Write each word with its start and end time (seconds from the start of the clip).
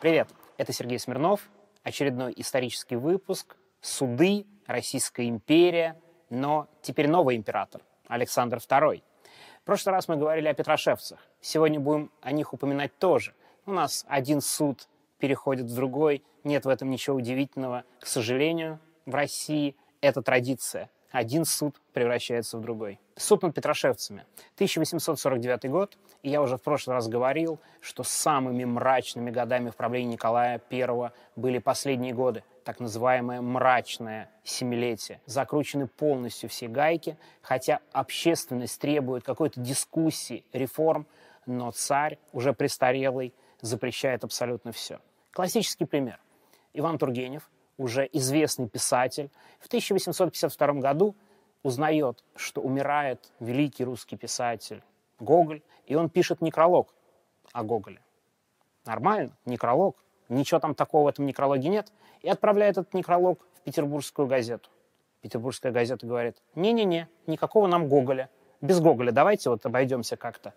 Привет, 0.00 0.28
это 0.58 0.72
Сергей 0.72 1.00
Смирнов, 1.00 1.50
очередной 1.82 2.32
исторический 2.36 2.94
выпуск 2.94 3.56
«Суды. 3.80 4.46
Российская 4.68 5.28
империя», 5.28 6.00
но 6.30 6.68
теперь 6.82 7.08
новый 7.08 7.34
император, 7.34 7.80
Александр 8.06 8.58
II. 8.58 9.02
В 9.60 9.64
прошлый 9.64 9.92
раз 9.92 10.06
мы 10.06 10.14
говорили 10.14 10.46
о 10.46 10.54
Петрошевцах, 10.54 11.18
сегодня 11.40 11.80
будем 11.80 12.12
о 12.20 12.30
них 12.30 12.52
упоминать 12.52 12.96
тоже. 12.98 13.34
У 13.66 13.72
нас 13.72 14.04
один 14.06 14.40
суд 14.40 14.86
переходит 15.18 15.66
в 15.66 15.74
другой, 15.74 16.22
нет 16.44 16.64
в 16.64 16.68
этом 16.68 16.90
ничего 16.90 17.16
удивительного. 17.16 17.82
К 17.98 18.06
сожалению, 18.06 18.78
в 19.04 19.16
России 19.16 19.74
это 20.00 20.22
традиция. 20.22 20.90
Один 21.10 21.44
суд 21.44 21.74
превращается 21.92 22.56
в 22.56 22.60
другой. 22.60 23.00
Суд 23.18 23.42
над 23.42 23.52
Петрошевцами. 23.52 24.24
1849 24.54 25.68
год. 25.70 25.98
И 26.22 26.30
я 26.30 26.40
уже 26.40 26.56
в 26.56 26.62
прошлый 26.62 26.94
раз 26.94 27.08
говорил, 27.08 27.58
что 27.80 28.04
самыми 28.04 28.64
мрачными 28.64 29.30
годами 29.30 29.70
в 29.70 29.76
правлении 29.76 30.12
Николая 30.12 30.60
I 30.70 31.10
были 31.34 31.58
последние 31.58 32.14
годы, 32.14 32.44
так 32.62 32.78
называемое 32.78 33.40
мрачное 33.40 34.30
семилетие. 34.44 35.20
Закручены 35.26 35.88
полностью 35.88 36.48
все 36.48 36.68
гайки, 36.68 37.16
хотя 37.42 37.80
общественность 37.92 38.80
требует 38.80 39.24
какой-то 39.24 39.60
дискуссии, 39.60 40.44
реформ, 40.52 41.06
но 41.44 41.72
царь, 41.72 42.18
уже 42.32 42.52
престарелый, 42.52 43.34
запрещает 43.60 44.22
абсолютно 44.22 44.70
все. 44.70 45.00
Классический 45.32 45.86
пример. 45.86 46.20
Иван 46.72 46.98
Тургенев, 46.98 47.50
уже 47.78 48.08
известный 48.12 48.68
писатель, 48.68 49.30
в 49.58 49.66
1852 49.66 50.74
году 50.74 51.16
узнает, 51.62 52.24
что 52.36 52.60
умирает 52.60 53.32
великий 53.40 53.84
русский 53.84 54.16
писатель 54.16 54.82
Гоголь, 55.18 55.62
и 55.86 55.94
он 55.94 56.08
пишет 56.08 56.40
некролог 56.40 56.94
о 57.52 57.62
Гоголе. 57.62 58.00
Нормально, 58.84 59.36
некролог. 59.44 59.96
Ничего 60.28 60.60
там 60.60 60.74
такого 60.74 61.04
в 61.04 61.08
этом 61.08 61.26
некрологе 61.26 61.68
нет. 61.68 61.92
И 62.22 62.28
отправляет 62.28 62.78
этот 62.78 62.94
некролог 62.94 63.40
в 63.54 63.60
петербургскую 63.62 64.28
газету. 64.28 64.70
Петербургская 65.20 65.72
газета 65.72 66.06
говорит, 66.06 66.36
не-не-не, 66.54 67.08
никакого 67.26 67.66
нам 67.66 67.88
Гоголя. 67.88 68.30
Без 68.60 68.80
Гоголя 68.80 69.12
давайте 69.12 69.50
вот 69.50 69.64
обойдемся 69.66 70.16
как-то. 70.16 70.54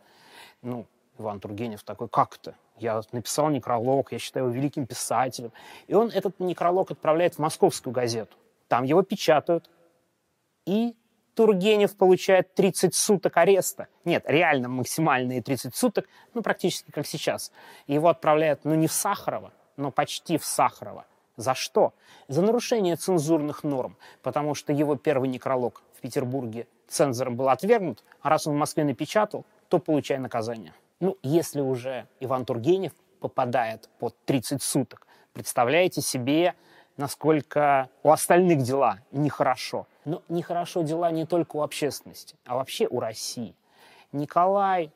Ну, 0.62 0.86
Иван 1.18 1.40
Тургенев 1.40 1.84
такой, 1.84 2.10
как 2.10 2.38
то 2.38 2.56
Я 2.78 3.02
написал 3.12 3.50
некролог, 3.50 4.12
я 4.12 4.20
считаю 4.20 4.48
его 4.48 4.56
великим 4.56 4.86
писателем. 4.86 5.52
И 5.88 5.94
он 5.94 6.10
этот 6.10 6.40
некролог 6.40 6.92
отправляет 6.92 7.36
в 7.36 7.40
московскую 7.40 7.94
газету. 7.94 8.36
Там 8.68 8.84
его 8.84 9.02
печатают. 9.04 9.70
И 10.66 10.96
Тургенев 11.36 11.96
получает 11.96 12.54
30 12.56 12.94
суток 12.94 13.38
ареста. 13.38 13.88
Нет, 14.06 14.24
реально 14.28 14.70
максимальные 14.70 15.42
30 15.42 15.76
суток, 15.76 16.08
ну, 16.34 16.42
практически 16.42 16.92
как 16.92 17.08
сейчас. 17.08 17.52
Его 17.88 18.10
отправляют, 18.10 18.66
ну, 18.66 18.76
не 18.76 18.88
в 18.88 18.92
Сахарова, 18.92 19.54
но 19.78 19.92
почти 19.92 20.38
в 20.38 20.46
Сахарова. 20.46 21.06
За 21.38 21.56
что? 21.56 21.94
За 22.28 22.42
нарушение 22.42 22.98
цензурных 22.98 23.64
норм, 23.64 23.98
потому 24.22 24.54
что 24.54 24.74
его 24.74 24.96
первый 24.96 25.30
некролог 25.30 25.82
в 25.94 26.02
Петербурге 26.02 26.68
цензором 26.88 27.36
был 27.36 27.50
отвергнут, 27.50 28.04
а 28.22 28.30
раз 28.30 28.48
он 28.48 28.56
в 28.56 28.58
Москве 28.58 28.84
напечатал, 28.84 29.46
то 29.70 29.80
получай 29.80 30.20
наказание. 30.20 30.74
Ну, 31.00 31.18
если 31.24 31.62
уже 31.62 32.08
Иван 32.20 32.46
Тургенев 32.46 32.92
попадает 33.20 33.90
под 33.98 34.16
30 34.26 34.62
суток, 34.62 35.08
представляете 35.34 36.02
себе, 36.02 36.56
насколько 36.98 37.90
у 38.04 38.12
остальных 38.12 38.62
дела 38.62 39.00
нехорошо. 39.12 39.88
Но 40.06 40.24
нехорошо 40.30 40.82
дела 40.82 41.12
не 41.12 41.26
только 41.26 41.58
у 41.58 41.62
общественности, 41.62 42.36
а 42.46 42.56
вообще 42.56 42.88
у 42.88 43.00
России. 43.00 43.56
Николай 44.12 44.92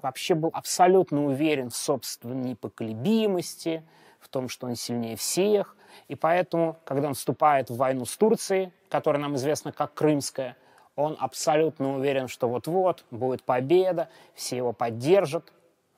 вообще 0.00 0.34
был 0.34 0.50
абсолютно 0.52 1.26
уверен 1.26 1.70
в 1.70 1.76
собственной 1.76 2.50
непоколебимости, 2.50 3.82
в 4.20 4.28
том, 4.28 4.48
что 4.48 4.66
он 4.66 4.76
сильнее 4.76 5.16
всех. 5.16 5.76
И 6.08 6.14
поэтому, 6.14 6.76
когда 6.84 7.08
он 7.08 7.14
вступает 7.14 7.70
в 7.70 7.76
войну 7.76 8.04
с 8.04 8.16
Турцией, 8.16 8.72
которая 8.88 9.20
нам 9.20 9.36
известна 9.36 9.72
как 9.72 9.94
Крымская, 9.94 10.56
он 10.94 11.16
абсолютно 11.18 11.96
уверен, 11.96 12.28
что 12.28 12.48
вот-вот 12.48 13.04
будет 13.10 13.42
победа, 13.42 14.08
все 14.34 14.56
его 14.56 14.72
поддержат. 14.72 15.52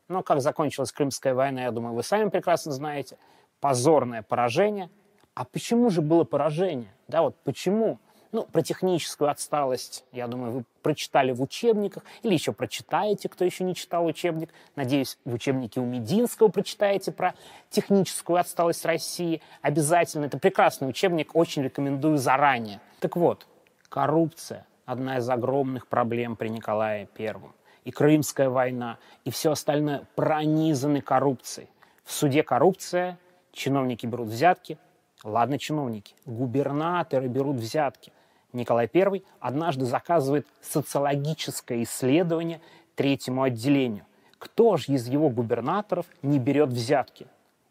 Но 0.08 0.22
как 0.22 0.40
закончилась 0.40 0.92
Крымская 0.92 1.34
война, 1.34 1.62
я 1.62 1.70
думаю, 1.70 1.94
вы 1.94 2.02
сами 2.02 2.28
прекрасно 2.30 2.72
знаете. 2.72 3.18
Позорное 3.60 4.22
поражение. 4.22 4.90
А 5.34 5.44
почему 5.44 5.90
же 5.90 6.00
было 6.02 6.24
поражение? 6.24 6.92
Да, 7.06 7.22
вот 7.22 7.36
почему? 7.44 7.98
Ну, 8.30 8.44
про 8.44 8.62
техническую 8.62 9.30
отсталость, 9.30 10.04
я 10.12 10.26
думаю, 10.26 10.52
вы 10.52 10.64
прочитали 10.82 11.32
в 11.32 11.40
учебниках, 11.40 12.04
или 12.22 12.34
еще 12.34 12.52
прочитаете, 12.52 13.28
кто 13.28 13.44
еще 13.44 13.64
не 13.64 13.74
читал 13.74 14.04
учебник. 14.04 14.50
Надеюсь, 14.76 15.18
в 15.24 15.32
учебнике 15.32 15.80
у 15.80 15.84
Мединского 15.86 16.48
прочитаете 16.48 17.10
про 17.10 17.34
техническую 17.70 18.38
отсталость 18.38 18.84
России. 18.84 19.40
Обязательно. 19.62 20.26
Это 20.26 20.38
прекрасный 20.38 20.88
учебник, 20.88 21.34
очень 21.34 21.62
рекомендую 21.62 22.18
заранее. 22.18 22.80
Так 23.00 23.16
вот, 23.16 23.46
коррупция 23.88 24.66
одна 24.84 25.18
из 25.18 25.28
огромных 25.28 25.86
проблем 25.86 26.36
при 26.36 26.48
Николае 26.48 27.06
Первом. 27.06 27.54
И 27.84 27.90
Крымская 27.90 28.50
война, 28.50 28.98
и 29.24 29.30
все 29.30 29.52
остальное 29.52 30.06
пронизаны 30.14 31.00
коррупцией. 31.00 31.68
В 32.04 32.12
суде 32.12 32.42
коррупция, 32.42 33.18
чиновники 33.52 34.04
берут 34.04 34.28
взятки. 34.28 34.78
Ладно, 35.24 35.58
чиновники, 35.58 36.14
губернаторы 36.26 37.28
берут 37.28 37.56
взятки. 37.56 38.12
Николай 38.52 38.90
I 38.92 39.22
однажды 39.40 39.84
заказывает 39.84 40.46
социологическое 40.60 41.82
исследование 41.82 42.60
третьему 42.94 43.42
отделению. 43.42 44.04
Кто 44.38 44.76
же 44.76 44.92
из 44.92 45.06
его 45.08 45.30
губернаторов 45.30 46.06
не 46.22 46.38
берет 46.38 46.70
взятки? 46.70 47.26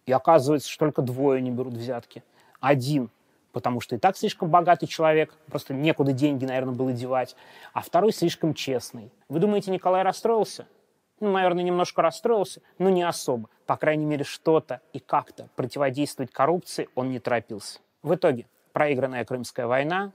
И 0.05 0.11
оказывается, 0.11 0.69
что 0.69 0.85
только 0.85 1.01
двое 1.01 1.41
не 1.41 1.51
берут 1.51 1.73
взятки. 1.73 2.23
Один 2.59 3.09
потому 3.57 3.81
что 3.81 3.95
и 3.95 3.97
так 3.97 4.16
слишком 4.16 4.51
богатый 4.51 4.85
человек, 4.85 5.33
просто 5.47 5.73
некуда 5.73 6.11
деньги, 6.11 6.45
наверное, 6.45 6.75
было 6.75 6.91
девать, 6.91 7.35
а 7.73 7.81
второй 7.81 8.13
слишком 8.13 8.53
честный. 8.53 9.11
Вы 9.29 9.39
думаете, 9.39 9.71
Николай 9.71 10.03
расстроился? 10.03 10.67
Ну, 11.19 11.31
наверное, 11.31 11.63
немножко 11.63 12.03
расстроился, 12.03 12.61
но 12.77 12.91
не 12.91 13.01
особо. 13.01 13.49
По 13.66 13.75
крайней 13.75 14.05
мере, 14.05 14.23
что-то 14.23 14.81
и 14.93 14.99
как-то 14.99 15.49
противодействовать 15.55 16.31
коррупции 16.31 16.87
он 16.93 17.09
не 17.09 17.17
торопился. 17.17 17.79
В 18.03 18.13
итоге 18.13 18.45
проигранная 18.73 19.25
Крымская 19.25 19.66
война, 19.66 20.11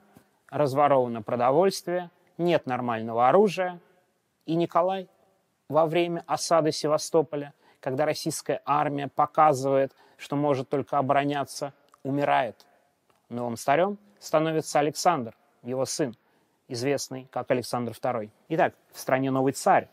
разворовано 0.53 1.23
продовольствие, 1.23 2.11
нет 2.39 2.67
нормального 2.67 3.29
оружия, 3.29 3.81
и 4.47 4.55
Николай 4.55 5.09
во 5.69 5.87
время 5.87 6.23
осады 6.29 6.71
Севастополя, 6.71 7.53
когда 7.81 8.05
российская 8.05 8.63
армия 8.65 9.09
показывает, 9.09 9.93
что 10.17 10.37
может 10.37 10.69
только 10.69 10.99
обороняться, 10.99 11.73
умирает– 12.05 12.65
Новым 13.33 13.57
старем 13.57 13.99
становится 14.19 14.79
Александр, 14.79 15.35
его 15.63 15.87
сын, 15.87 16.15
известный 16.69 17.29
как 17.33 17.51
Александр 17.51 17.93
II. 17.93 18.31
Итак, 18.51 18.75
в 18.93 19.01
стране 19.01 19.31
новый 19.31 19.55
царь. 19.55 19.89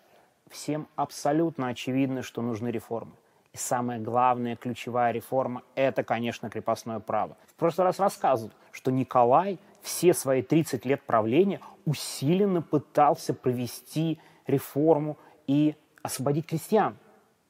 Всем 0.49 0.89
абсолютно 0.97 1.69
очевидно, 1.69 2.21
что 2.21 2.41
нужны 2.41 2.67
реформы. 2.67 3.13
И 3.53 3.57
самая 3.57 3.99
главная 3.99 4.55
ключевая 4.55 5.11
реформа– 5.11 5.63
это, 5.75 6.03
конечно, 6.03 6.49
крепостное 6.49 6.99
право. 6.99 7.37
В 7.47 7.55
прошлый 7.55 7.85
раз 7.85 7.99
рассказывал, 7.99 8.51
что 8.71 8.91
Николай 8.91 9.57
все 9.81 10.13
свои 10.13 10.41
30 10.41 10.85
лет 10.85 11.01
правления 11.03 11.59
усиленно 11.85 12.61
пытался 12.61 13.33
провести 13.33 14.19
реформу 14.45 15.17
и 15.47 15.75
освободить 16.03 16.45
крестьян. 16.45 16.97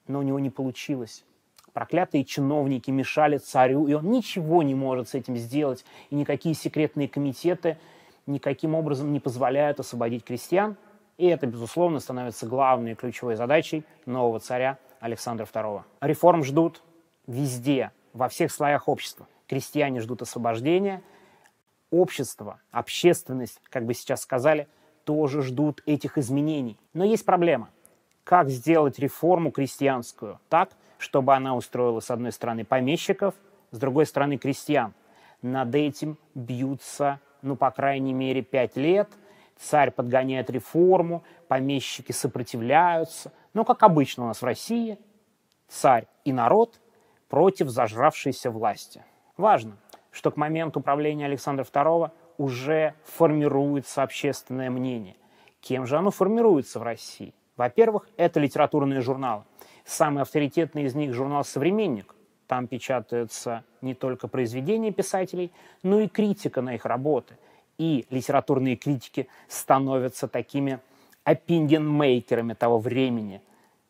Но 0.08 0.20
у 0.20 0.22
него 0.22 0.40
не 0.40 0.50
получилось 0.50 1.26
проклятые 1.80 2.26
чиновники 2.26 2.92
мешали 2.92 3.38
царю, 3.38 3.88
и 3.88 3.94
он 3.94 4.12
ничего 4.12 4.64
не 4.64 4.76
может 4.76 5.08
с 5.08 5.16
этим 5.16 5.38
сделать, 5.38 5.86
и 6.10 6.16
никакие 6.16 6.54
секретные 6.54 7.08
комитеты 7.08 7.78
никаким 8.26 8.76
образом 8.76 9.14
не 9.14 9.20
позволяют 9.22 9.80
освободить 9.80 10.26
крестьян. 10.26 10.76
И 11.18 11.26
это, 11.26 11.48
безусловно, 11.48 12.00
становится 12.00 12.46
главной 12.48 12.96
ключевой 12.96 13.36
задачей 13.36 13.84
нового 14.06 14.40
царя 14.40 14.78
Александра 15.00 15.46
II. 15.46 15.84
Реформ 16.02 16.44
ждут 16.44 16.84
везде, 17.28 17.92
во 18.14 18.28
всех 18.30 18.52
слоях 18.52 18.88
общества. 18.88 19.28
Крестьяне 19.48 20.00
ждут 20.00 20.22
освобождения, 20.22 21.02
общество, 21.92 22.60
общественность, 22.72 23.60
как 23.70 23.86
бы 23.86 23.94
сейчас 23.94 24.22
сказали, 24.22 24.68
тоже 25.06 25.42
ждут 25.42 25.82
этих 25.86 26.18
изменений. 26.18 26.78
Но 26.94 27.04
есть 27.04 27.26
проблема. 27.26 27.70
Как 28.24 28.50
сделать 28.50 29.00
реформу 29.00 29.52
крестьянскую 29.52 30.40
так, 30.50 30.70
чтобы 31.00 31.34
она 31.34 31.56
устроила, 31.56 32.00
с 32.00 32.12
одной 32.12 32.32
стороны, 32.32 32.64
помещиков, 32.66 33.34
с 33.72 33.80
другой 33.80 34.06
стороны, 34.06 34.38
крестьян. 34.38 34.94
Над 35.42 35.74
этим 35.74 36.18
бьются, 36.36 37.20
ну, 37.42 37.56
по 37.56 37.72
крайней 37.72 38.14
мере, 38.14 38.42
пять 38.42 38.76
лет. 38.76 39.10
Царь 39.58 39.92
подгоняет 39.92 40.50
реформу, 40.50 41.24
помещики 41.48 42.12
сопротивляются. 42.12 43.32
Но, 43.54 43.66
как 43.66 43.84
обычно 43.84 44.26
у 44.26 44.28
нас 44.28 44.42
в 44.42 44.46
России, 44.46 44.98
царь 45.68 46.08
и 46.26 46.34
народ 46.34 46.80
против 47.28 47.70
зажравшейся 47.70 48.52
власти. 48.52 49.04
Важно, 49.38 49.78
что 50.12 50.32
к 50.32 50.38
моменту 50.38 50.82
правления 50.82 51.26
Александра 51.26 51.64
II 51.64 52.12
уже 52.38 52.96
формируется 53.04 54.04
общественное 54.04 54.70
мнение. 54.70 55.16
Кем 55.62 55.86
же 55.86 55.98
оно 55.98 56.12
формируется 56.12 56.80
в 56.80 56.84
России? 56.84 57.34
Во-первых, 57.58 58.08
это 58.18 58.40
литературные 58.40 59.02
журналы. 59.02 59.44
Самый 59.86 60.22
авторитетный 60.22 60.84
из 60.84 60.96
них 60.96 61.14
журнал 61.14 61.44
«Современник». 61.44 62.16
Там 62.48 62.68
печатаются 62.68 63.64
не 63.82 63.94
только 63.94 64.28
произведения 64.28 64.92
писателей, 64.92 65.52
но 65.84 66.00
и 66.00 66.08
критика 66.08 66.62
на 66.62 66.76
их 66.76 66.86
работы. 66.86 67.38
И 67.78 68.06
литературные 68.10 68.76
критики 68.76 69.28
становятся 69.48 70.28
такими 70.28 70.80
опинион-мейкерами 71.30 72.54
того 72.54 72.80
времени. 72.80 73.42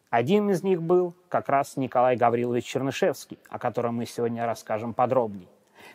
Один 0.09 0.49
из 0.49 0.61
них 0.63 0.81
был 0.81 1.13
как 1.29 1.47
раз 1.47 1.77
Николай 1.77 2.17
Гаврилович 2.17 2.65
Чернышевский, 2.65 3.39
о 3.49 3.59
котором 3.59 3.95
мы 3.95 4.05
сегодня 4.05 4.45
расскажем 4.45 4.93
подробнее. 4.93 5.47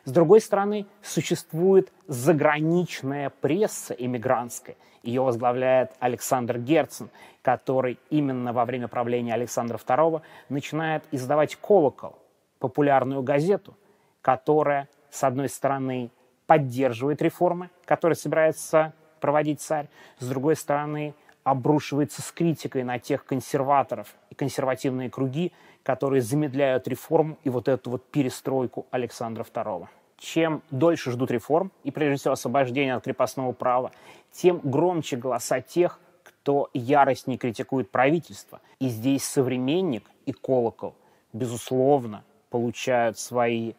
С 0.05 0.13
другой 0.13 0.41
стороны, 0.41 0.87
существует 1.03 1.93
заграничная 2.07 3.29
пресса 3.29 3.93
иммигрантская. 3.93 4.77
Ее 5.03 5.21
возглавляет 5.21 5.93
Александр 5.99 6.59
Герцен, 6.59 7.11
который 7.43 7.99
именно 8.09 8.55
во 8.55 8.65
время 8.65 8.89
правления 8.89 9.35
Александра 9.35 9.77
II 9.77 10.23
начинает 10.49 11.05
издавать 11.11 11.57
«Колокол», 11.57 12.19
популярную 12.59 13.23
газету, 13.23 13.77
которая, 14.23 14.89
с 15.11 15.23
одной 15.25 15.51
стороны, 15.51 16.11
поддерживает 16.47 17.21
реформы, 17.21 17.69
которые 17.85 18.17
собирается 18.17 18.95
проводить 19.21 19.61
царь, 19.61 19.89
с 20.19 20.29
другой 20.29 20.57
стороны, 20.57 21.15
обрушивается 21.45 22.23
с 22.23 22.33
критикой 22.33 22.83
на 22.83 22.99
тех 22.99 23.25
консерваторов 23.25 24.15
и 24.31 24.35
консервативные 24.35 25.11
круги, 25.11 25.53
которые 25.83 26.23
замедляют 26.23 26.89
реформу 26.89 27.39
и 27.45 27.51
вот 27.51 27.69
эту 27.69 27.91
вот 27.91 28.05
перестройку 28.11 28.87
Александра 28.91 29.45
II. 29.45 29.87
Чем 30.17 30.63
дольше 30.71 31.11
ждут 31.11 31.31
реформ, 31.31 31.71
и 31.83 31.91
прежде 31.91 32.17
всего 32.17 32.33
освобождения 32.33 32.95
от 32.95 33.05
крепостного 33.05 33.53
права, 33.53 33.93
тем 34.33 34.61
громче 34.65 35.17
голоса 35.17 35.61
тех, 35.61 36.01
кто 36.23 36.71
яростнее 36.73 37.37
критикует 37.37 37.91
правительство. 37.91 38.61
И 38.79 38.89
здесь 38.89 39.25
современник 39.25 40.05
и 40.25 40.33
колокол, 40.33 40.95
безусловно, 41.33 42.25
получают 42.49 43.19
свои 43.19 43.75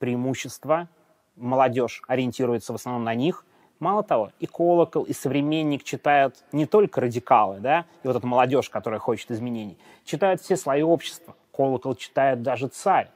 преимущества. 0.00 0.88
Молодежь 1.36 2.02
ориентируется 2.08 2.72
в 2.72 2.76
основном 2.76 3.04
на 3.04 3.14
них, 3.14 3.44
Мало 3.80 4.02
того, 4.02 4.32
и 4.40 4.46
колокол, 4.46 5.04
и 5.04 5.12
современник 5.12 5.84
читают 5.84 6.44
не 6.50 6.66
только 6.66 7.00
радикалы, 7.00 7.60
да, 7.60 7.84
и 8.02 8.08
вот 8.08 8.16
эта 8.16 8.26
молодежь, 8.26 8.70
которая 8.70 8.98
хочет 8.98 9.30
изменений, 9.30 9.78
читают 10.04 10.40
все 10.40 10.56
слои 10.56 10.82
общества. 10.82 11.36
Колокол 11.52 11.94
читает 11.94 12.42
даже 12.42 12.66
царь. 12.68 13.08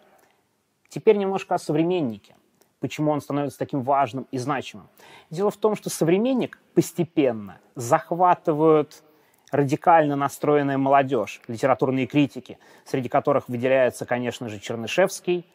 Теперь 0.89 1.17
немножко 1.17 1.57
о 1.57 1.59
современнике. 1.59 2.37
Почему 2.79 3.11
он 3.11 3.21
становится 3.21 3.59
таким 3.59 3.83
важным 3.83 4.27
и 4.31 4.39
значимым? 4.39 4.89
Дело 5.31 5.51
в 5.51 5.57
том, 5.57 5.75
что 5.77 5.91
современник 5.91 6.61
постепенно 6.75 7.61
захватывают 7.75 9.03
радикально 9.51 10.17
настроенная 10.17 10.79
молодежь, 10.79 11.41
литературные 11.47 12.07
критики, 12.07 12.59
среди 12.85 13.09
которых 13.09 13.49
выделяется, 13.49 14.07
конечно 14.07 14.49
же, 14.49 14.59
Чернышевский 14.59 15.47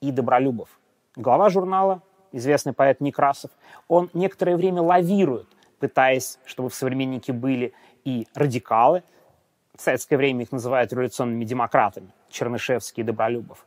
и 0.00 0.10
Добролюбов. 0.10 0.68
Глава 1.16 1.50
журнала 1.50 2.02
известный 2.34 2.72
поэт 2.72 3.00
Некрасов, 3.00 3.50
он 3.88 4.10
некоторое 4.12 4.56
время 4.56 4.82
лавирует, 4.82 5.48
пытаясь, 5.78 6.38
чтобы 6.44 6.68
в 6.68 6.74
«Современнике» 6.74 7.32
были 7.32 7.72
и 8.04 8.26
радикалы, 8.34 9.02
в 9.76 9.80
советское 9.80 10.16
время 10.16 10.42
их 10.42 10.52
называют 10.52 10.92
революционными 10.92 11.44
демократами, 11.44 12.12
Чернышевский 12.30 13.02
и 13.02 13.04
Добролюбов, 13.04 13.66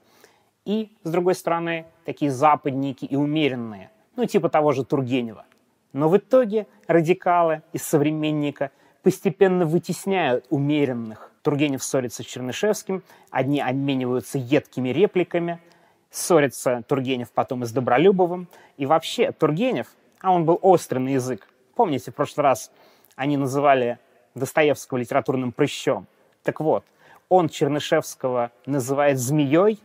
и, 0.65 0.91
с 1.03 1.09
другой 1.09 1.35
стороны, 1.35 1.85
такие 2.05 2.31
западники 2.31 3.05
и 3.05 3.15
умеренные, 3.15 3.89
ну, 4.15 4.25
типа 4.25 4.49
того 4.49 4.71
же 4.71 4.83
Тургенева. 4.83 5.45
Но 5.93 6.09
в 6.09 6.17
итоге 6.17 6.67
радикалы 6.87 7.61
из 7.73 7.83
«Современника» 7.83 8.71
постепенно 9.01 9.65
вытесняют 9.65 10.45
умеренных. 10.49 11.31
Тургенев 11.41 11.81
ссорится 11.81 12.23
с 12.23 12.25
Чернышевским, 12.25 13.03
одни 13.31 13.61
обмениваются 13.61 14.37
едкими 14.37 14.89
репликами– 14.89 15.59
ссорится 16.17 16.83
Тургенев 16.87 17.31
потом 17.31 17.63
и 17.63 17.65
с 17.65 17.71
Добролюбовым. 17.71 18.47
И 18.77 18.85
вообще 18.85 19.31
Тургенев, 19.31 19.87
а 20.19 20.31
он 20.31 20.45
был 20.45 20.59
острый 20.61 20.99
на 20.99 21.09
язык. 21.09 21.47
Помните, 21.75 22.11
в 22.11 22.15
прошлый 22.15 22.43
раз 22.43 22.71
они 23.15 23.37
называли 23.37 23.99
Достоевского 24.35 24.97
литературным 24.97 25.51
прыщом. 25.51 26.07
Так 26.43 26.59
вот, 26.59 26.83
он 27.29 27.49
Чернышевского 27.49 28.51
называет 28.65 29.19
змеей 29.19 29.79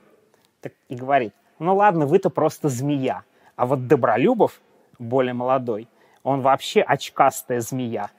так, 0.61 0.73
и 0.88 0.94
говорит, 0.94 1.34
ну 1.58 1.76
ладно, 1.76 2.06
вы-то 2.06 2.31
просто 2.31 2.69
змея. 2.69 3.25
А 3.56 3.67
вот 3.67 3.87
Добролюбов, 3.87 4.61
более 4.99 5.34
молодой, 5.34 5.88
он 6.23 6.40
вообще 6.40 6.81
очкастая 6.82 7.61
змея. 7.61 8.11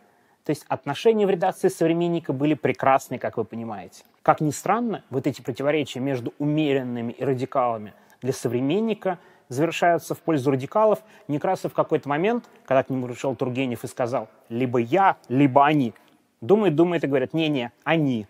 То 0.44 0.50
есть 0.50 0.66
отношения 0.68 1.26
в 1.26 1.30
редакции 1.30 1.70
«Современника» 1.70 2.34
были 2.34 2.54
прекрасны, 2.54 3.18
как 3.18 3.38
вы 3.38 3.46
понимаете. 3.46 4.04
Как 4.24 4.42
ни 4.42 4.52
странно, 4.52 5.04
вот 5.10 5.26
эти 5.26 5.42
противоречия 5.42 6.02
между 6.02 6.34
умеренными 6.38 7.14
и 7.14 7.24
радикалами 7.24 7.94
для 8.24 8.34
современника 8.34 9.20
завершаются 9.50 10.16
в 10.16 10.20
пользу 10.22 10.50
радикалов. 10.50 11.04
Некрасов 11.28 11.74
в 11.74 11.76
какой-то 11.76 12.10
момент, 12.10 12.50
когда 12.66 12.82
к 12.82 12.90
нему 12.90 13.06
пришел 13.06 13.36
Тургенев 13.36 13.84
и 13.84 13.88
сказал 13.88 14.30
«либо 14.50 14.80
я, 14.80 15.18
либо 15.28 15.64
они», 15.64 15.94
думает, 16.42 16.76
думает 16.76 17.04
и 17.04 17.08
говорят 17.08 17.34
«не-не, 17.34 17.72
они». 17.84 18.28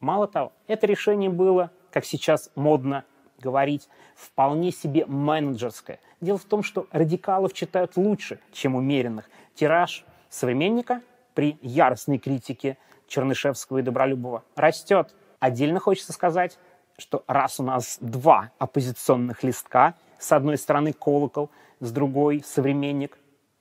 Мало 0.00 0.26
того, 0.26 0.52
это 0.66 0.86
решение 0.86 1.30
было, 1.30 1.70
как 1.92 2.04
сейчас 2.04 2.50
модно 2.56 3.04
говорить, 3.38 3.88
вполне 4.16 4.72
себе 4.72 5.06
менеджерское. 5.06 6.00
Дело 6.20 6.38
в 6.38 6.44
том, 6.44 6.62
что 6.62 6.86
радикалов 6.90 7.52
читают 7.52 7.96
лучше, 7.96 8.40
чем 8.52 8.74
умеренных. 8.74 9.28
Тираж 9.54 10.04
современника 10.30 11.02
при 11.34 11.58
яростной 11.62 12.18
критике 12.18 12.78
Чернышевского 13.06 13.78
и 13.78 13.82
Добролюбова 13.82 14.44
растет. 14.56 15.14
Отдельно 15.40 15.78
хочется 15.78 16.12
сказать, 16.12 16.58
что 16.98 17.24
раз 17.26 17.60
у 17.60 17.62
нас 17.62 17.98
два 18.00 18.50
оппозиционных 18.58 19.42
листка, 19.42 19.94
с 20.18 20.32
одной 20.32 20.58
стороны 20.58 20.92
колокол, 20.92 21.50
с 21.80 21.90
другой 21.90 22.42
современник, 22.44 23.18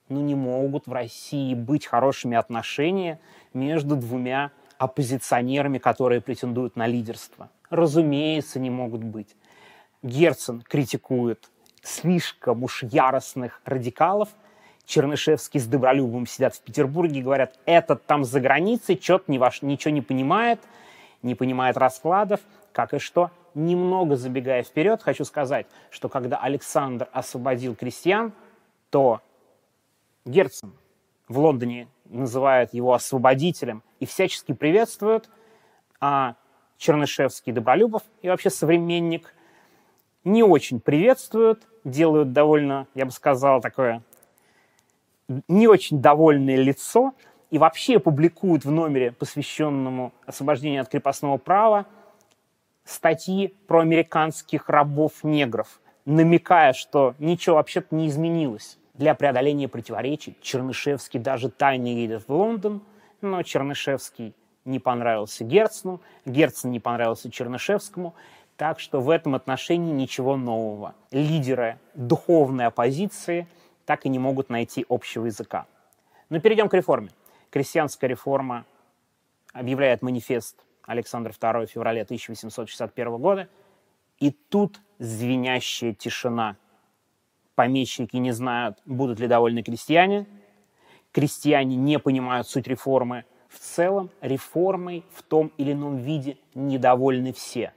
ну 0.09 0.21
не 0.21 0.35
могут 0.35 0.87
в 0.87 0.93
России 0.93 1.53
быть 1.55 1.85
хорошими 1.85 2.37
отношения 2.37 3.19
между 3.53 3.95
двумя 3.95 4.51
оппозиционерами, 4.77 5.77
которые 5.77 6.21
претендуют 6.21 6.75
на 6.75 6.87
лидерство. 6.87 7.49
Разумеется, 7.69 8.59
не 8.59 8.69
могут 8.69 9.03
быть. 9.03 9.35
Герцен 10.03 10.61
критикует 10.61 11.49
слишком 11.81 12.63
уж 12.63 12.83
яростных 12.83 13.61
радикалов– 13.65 14.29
Чернышевский 14.85 15.59
с 15.59 15.65
Добролюбовым 15.65 16.27
сидят 16.27 16.55
в 16.55 16.61
Петербурге 16.61 17.19
и 17.19 17.23
говорят, 17.23 17.57
этот 17.65 18.05
там 18.05 18.23
за 18.23 18.39
границей, 18.39 18.99
что-то 19.01 19.31
не 19.31 19.39
ваш, 19.39 19.61
ничего 19.61 19.93
не 19.93 20.01
понимает, 20.01 20.59
не 21.21 21.35
понимает 21.35 21.77
раскладов, 21.77 22.41
как 22.73 22.93
и 22.93 22.99
что. 22.99 23.31
Немного 23.53 24.15
забегая 24.15 24.63
вперед, 24.63 25.01
хочу 25.01 25.23
сказать, 25.25 25.67
что 25.91 26.09
когда 26.09 26.37
Александр 26.37 27.07
освободил 27.13 27.75
крестьян, 27.75 28.33
то 28.89 29.21
Герцен 30.25 30.73
в 31.27 31.39
Лондоне 31.39 31.87
называет 32.05 32.73
его 32.73 32.93
освободителем 32.93 33.83
и 33.99 34.05
всячески 34.05 34.53
приветствует, 34.53 35.29
а 35.99 36.35
Чернышевский, 36.77 37.53
Добролюбов 37.53 38.03
и 38.21 38.29
вообще 38.29 38.49
современник 38.49 39.33
не 40.23 40.43
очень 40.43 40.79
приветствуют, 40.79 41.61
делают 41.83 42.33
довольно, 42.33 42.87
я 42.95 43.05
бы 43.05 43.11
сказал, 43.11 43.61
такое 43.61 44.01
не 45.47 45.67
очень 45.67 46.01
довольное 46.01 46.57
лицо 46.57 47.13
и 47.49 47.57
вообще 47.57 47.99
публикуют 47.99 48.65
в 48.65 48.71
номере, 48.71 49.11
посвященному 49.11 50.11
освобождению 50.25 50.81
от 50.81 50.89
крепостного 50.89 51.37
права, 51.37 51.85
статьи 52.85 53.55
про 53.67 53.81
американских 53.81 54.69
рабов-негров, 54.69 55.81
намекая, 56.05 56.73
что 56.73 57.15
ничего 57.19 57.57
вообще-то 57.57 57.95
не 57.95 58.07
изменилось. 58.07 58.77
Для 58.93 59.15
преодоления 59.15 59.67
противоречий 59.67 60.37
Чернышевский 60.41 61.19
даже 61.19 61.49
тайно 61.49 61.87
едет 61.87 62.27
в 62.27 62.33
Лондон, 62.33 62.83
но 63.21 63.41
Чернышевский 63.41 64.35
не 64.65 64.79
понравился 64.79 65.43
Герцну, 65.43 66.01
Герцен 66.25 66.71
не 66.71 66.79
понравился 66.79 67.31
Чернышевскому, 67.31 68.13
так 68.55 68.79
что 68.79 69.01
в 69.01 69.09
этом 69.09 69.33
отношении 69.35 69.91
ничего 69.91 70.37
нового. 70.37 70.93
Лидеры 71.11 71.79
духовной 71.95 72.67
оппозиции– 72.67 73.47
так 73.85 74.05
и 74.05 74.09
не 74.09 74.19
могут 74.19 74.49
найти 74.49 74.85
общего 74.89 75.25
языка. 75.25 75.65
Но 76.29 76.39
перейдем 76.39 76.69
к 76.69 76.73
реформе. 76.73 77.09
Крестьянская 77.49 78.09
реформа 78.09 78.65
объявляет 79.53 80.01
манифест 80.01 80.57
Александра 80.93 81.31
II 81.31 81.65
в 81.65 81.69
феврале 81.69 82.01
1861 82.01 83.17
года. 83.17 83.49
И 84.19 84.31
тут 84.31 84.79
звенящая 84.99 85.93
тишина. 85.93 86.57
Помещики 87.55 88.17
не 88.17 88.31
знают, 88.31 88.79
будут 88.85 89.19
ли 89.19 89.27
довольны 89.27 89.63
крестьяне. 89.63 90.25
Крестьяне 91.11 91.75
не 91.75 91.99
понимают 91.99 92.47
суть 92.47 92.67
реформы. 92.67 93.25
В 93.49 93.59
целом 93.59 94.09
реформой 94.21 95.05
в 95.11 95.21
том 95.21 95.51
или 95.57 95.73
ином 95.73 95.97
виде 95.97 96.37
недовольны 96.55 97.33
все. 97.33 97.73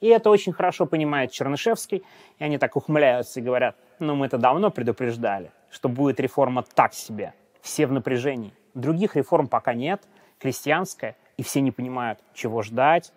И 0.00 0.06
это 0.06 0.30
очень 0.30 0.52
хорошо 0.52 0.86
понимает 0.86 1.30
Чернышевский. 1.30 2.04
И 2.38 2.44
они 2.44 2.56
так 2.56 2.76
ухмыляются 2.76 3.40
и 3.40 3.42
говорят– 3.42 3.76
но 4.00 4.16
мы 4.16 4.26
это 4.26 4.38
давно 4.38 4.70
предупреждали, 4.70 5.52
что 5.70 5.88
будет 5.88 6.18
реформа 6.18 6.64
так 6.74 6.94
себе. 6.94 7.34
Все 7.60 7.86
в 7.86 7.92
напряжении. 7.92 8.52
Других 8.74 9.14
реформ 9.14 9.46
пока 9.46 9.74
нет. 9.74 10.02
Крестьянская, 10.38 11.16
и 11.40 11.42
все 11.42 11.62
не 11.62 11.70
понимают, 11.70 12.18
чего 12.34 12.60
ждать, 12.60 13.14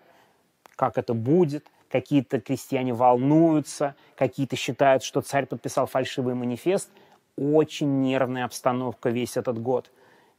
как 0.77 0.97
это 0.97 1.13
будет, 1.13 1.65
какие-то 1.91 2.39
крестьяне 2.39 2.93
волнуются, 2.93 3.97
какие-то 4.15 4.55
считают, 4.55 5.03
что 5.03 5.19
царь 5.19 5.45
подписал 5.45 5.87
фальшивый 5.87 6.33
манифест. 6.33 6.89
Очень 7.35 7.99
нервная 7.99 8.45
обстановка 8.45 9.09
весь 9.09 9.35
этот 9.35 9.61
год. 9.61 9.91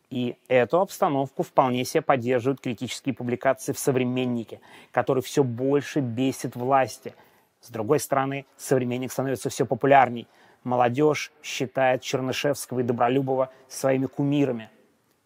И 0.08 0.38
эту 0.48 0.80
обстановку 0.80 1.42
вполне 1.42 1.84
себе 1.84 2.00
поддерживают 2.00 2.62
критические 2.62 3.14
публикации 3.14 3.72
в 3.74 3.78
«Современнике», 3.78 4.60
который 4.90 5.22
все 5.22 5.44
больше 5.44 6.00
бесит 6.00 6.56
власти. 6.56 7.14
С 7.60 7.68
другой 7.68 8.00
стороны, 8.00 8.46
«Современник» 8.56 9.12
становится 9.12 9.50
все 9.50 9.66
популярней. 9.66 10.26
Молодежь 10.62 11.32
считает 11.42 12.00
Чернышевского 12.00 12.80
и 12.80 12.82
Добролюбова 12.82 13.50
своими 13.68 14.06
кумирами. 14.06 14.70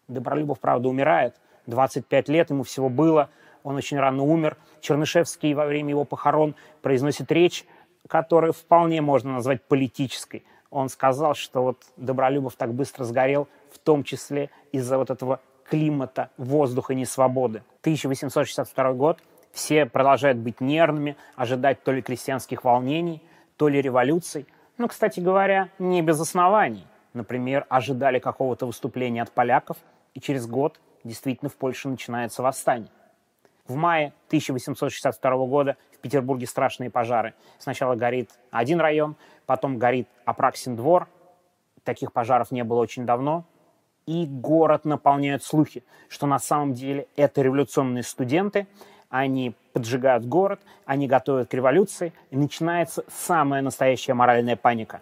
Добролюбов, 0.09 0.59
правда, 0.59 0.89
умирает. 0.89 1.35
25 1.69 2.29
лет 2.29 2.49
ему 2.49 2.63
всего 2.63 2.89
было. 2.89 3.29
Он 3.63 3.75
очень 3.75 3.99
рано 3.99 4.23
умер. 4.23 4.57
Чернышевский 4.81 5.53
во 5.53 5.65
время 5.65 5.89
его 5.89 6.05
похорон 6.05 6.55
произносит 6.81 7.31
речь, 7.31 7.65
которую 8.07 8.53
вполне 8.53 9.01
можно 9.01 9.33
назвать 9.33 9.63
политической. 9.63 10.43
Он 10.71 10.89
сказал, 10.89 11.33
что 11.33 11.63
вот 11.63 11.77
Добролюбов 11.97 12.55
так 12.55 12.73
быстро 12.73 13.03
сгорел, 13.03 13.47
в 13.71 13.79
том 13.79 14.03
числе 14.03 14.49
из-за 14.71 14.97
вот 14.97 15.09
этого 15.09 15.39
климата, 15.69 16.29
воздуха 16.37 16.93
несвободы. 16.93 17.63
1862 17.81 18.93
год. 18.93 19.19
Все 19.51 19.85
продолжают 19.85 20.37
быть 20.37 20.61
нервными, 20.61 21.17
ожидать 21.35 21.83
то 21.83 21.91
ли 21.91 22.01
крестьянских 22.01 22.63
волнений, 22.63 23.21
то 23.57 23.67
ли 23.67 23.81
революций. 23.81 24.45
Но, 24.77 24.87
кстати 24.87 25.19
говоря, 25.19 25.69
не 25.79 26.01
без 26.01 26.19
оснований. 26.19 26.85
Например, 27.13 27.65
ожидали 27.69 28.19
какого-то 28.19 28.67
выступления 28.67 29.23
от 29.23 29.31
поляков, 29.31 29.77
и 30.13 30.19
через 30.19 30.47
год 30.47 30.79
действительно 31.03 31.49
в 31.49 31.55
Польше 31.55 31.89
начинается 31.89 32.41
восстание. 32.41 32.89
В 33.67 33.75
мае 33.75 34.13
1862 34.27 35.45
года 35.45 35.77
в 35.93 35.97
Петербурге 35.99 36.47
страшные 36.47 36.89
пожары. 36.89 37.33
Сначала 37.59 37.95
горит 37.95 38.31
один 38.51 38.79
район, 38.79 39.15
потом 39.45 39.77
горит 39.77 40.07
Апраксин 40.25 40.75
двор. 40.75 41.07
Таких 41.83 42.11
пожаров 42.11 42.51
не 42.51 42.63
было 42.63 42.79
очень 42.79 43.05
давно. 43.05 43.45
И 44.05 44.25
город 44.25 44.85
наполняют 44.85 45.43
слухи, 45.43 45.83
что 46.07 46.25
на 46.25 46.39
самом 46.39 46.73
деле 46.73 47.07
это 47.15 47.43
революционные 47.43 48.01
студенты, 48.01 48.65
они 49.09 49.53
поджигают 49.73 50.25
город, 50.25 50.61
они 50.85 51.07
готовят 51.07 51.49
к 51.49 51.53
революции, 51.53 52.11
и 52.31 52.37
начинается 52.37 53.03
самая 53.07 53.61
настоящая 53.61 54.15
моральная 54.15 54.55
паника. 54.55 55.01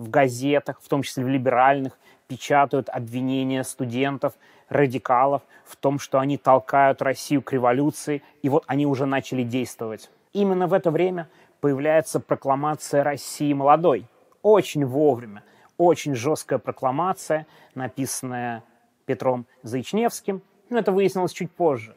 В 0.00 0.08
газетах, 0.08 0.80
в 0.80 0.88
том 0.88 1.02
числе 1.02 1.24
в 1.24 1.28
либеральных, 1.28 1.98
печатают 2.26 2.88
обвинения 2.88 3.62
студентов, 3.62 4.32
радикалов 4.70 5.42
в 5.66 5.76
том, 5.76 5.98
что 5.98 6.18
они 6.18 6.38
толкают 6.38 7.02
Россию 7.02 7.42
к 7.42 7.52
революции, 7.52 8.22
и 8.40 8.48
вот 8.48 8.64
они 8.66 8.86
уже 8.86 9.04
начали 9.04 9.42
действовать. 9.42 10.10
Именно 10.32 10.68
в 10.68 10.72
это 10.72 10.90
время 10.90 11.28
появляется 11.60 12.18
прокламация 12.18 13.04
России 13.04 13.52
молодой. 13.52 14.06
Очень 14.40 14.86
вовремя, 14.86 15.42
очень 15.76 16.14
жесткая 16.14 16.58
прокламация, 16.58 17.46
написанная 17.74 18.62
Петром 19.04 19.44
Заичневским. 19.62 20.40
Но 20.70 20.78
это 20.78 20.92
выяснилось 20.92 21.32
чуть 21.32 21.50
позже. 21.50 21.94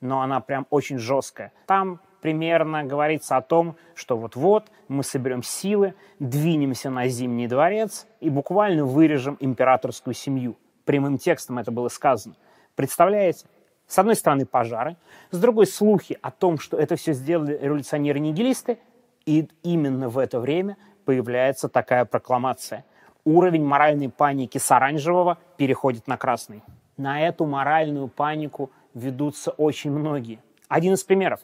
Но 0.00 0.22
она 0.22 0.40
прям 0.40 0.66
очень 0.70 0.98
жесткая. 0.98 1.52
Там 1.66 2.00
примерно 2.24 2.84
говорится 2.84 3.36
о 3.36 3.42
том, 3.42 3.76
что 3.94 4.16
вот-вот 4.16 4.70
мы 4.88 5.02
соберем 5.04 5.42
силы, 5.42 5.92
двинемся 6.18 6.88
на 6.88 7.06
Зимний 7.06 7.46
дворец 7.46 8.06
и 8.20 8.30
буквально 8.30 8.86
вырежем 8.86 9.36
императорскую 9.40 10.14
семью. 10.14 10.56
Прямым 10.86 11.18
текстом 11.18 11.58
это 11.58 11.70
было 11.70 11.88
сказано. 11.88 12.34
Представляете? 12.76 13.44
С 13.86 13.98
одной 13.98 14.16
стороны 14.16 14.46
пожары, 14.46 14.96
с 15.32 15.38
другой 15.38 15.66
слухи 15.66 16.16
о 16.22 16.30
том, 16.30 16.58
что 16.58 16.78
это 16.78 16.96
все 16.96 17.12
сделали 17.12 17.58
революционеры-нигилисты, 17.60 18.78
и 19.26 19.46
именно 19.62 20.08
в 20.08 20.16
это 20.16 20.40
время 20.40 20.78
появляется 21.04 21.68
такая 21.68 22.06
прокламация. 22.06 22.86
Уровень 23.26 23.66
моральной 23.66 24.08
паники 24.08 24.56
с 24.56 24.70
оранжевого 24.70 25.36
переходит 25.58 26.06
на 26.06 26.16
красный. 26.16 26.62
На 26.96 27.20
эту 27.20 27.44
моральную 27.44 28.08
панику 28.08 28.70
ведутся 28.94 29.50
очень 29.50 29.90
многие. 29.90 30.40
Один 30.68 30.94
из 30.94 31.04
примеров. 31.04 31.40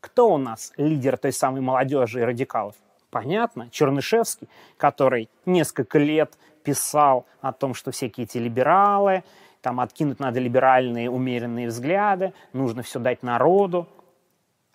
Кто 0.00 0.32
у 0.32 0.38
нас 0.38 0.72
лидер 0.76 1.16
той 1.16 1.32
самой 1.32 1.60
молодежи 1.60 2.20
и 2.20 2.22
радикалов? 2.22 2.74
Понятно, 3.10 3.70
Чернышевский, 3.70 4.48
который 4.76 5.30
несколько 5.46 5.98
лет 5.98 6.36
писал 6.62 7.26
о 7.40 7.52
том, 7.52 7.74
что 7.74 7.90
всякие 7.90 8.24
эти 8.24 8.38
либералы, 8.38 9.24
там 9.62 9.80
откинуть 9.80 10.20
надо 10.20 10.38
либеральные 10.40 11.10
умеренные 11.10 11.68
взгляды, 11.68 12.32
нужно 12.52 12.82
все 12.82 12.98
дать 12.98 13.22
народу. 13.22 13.88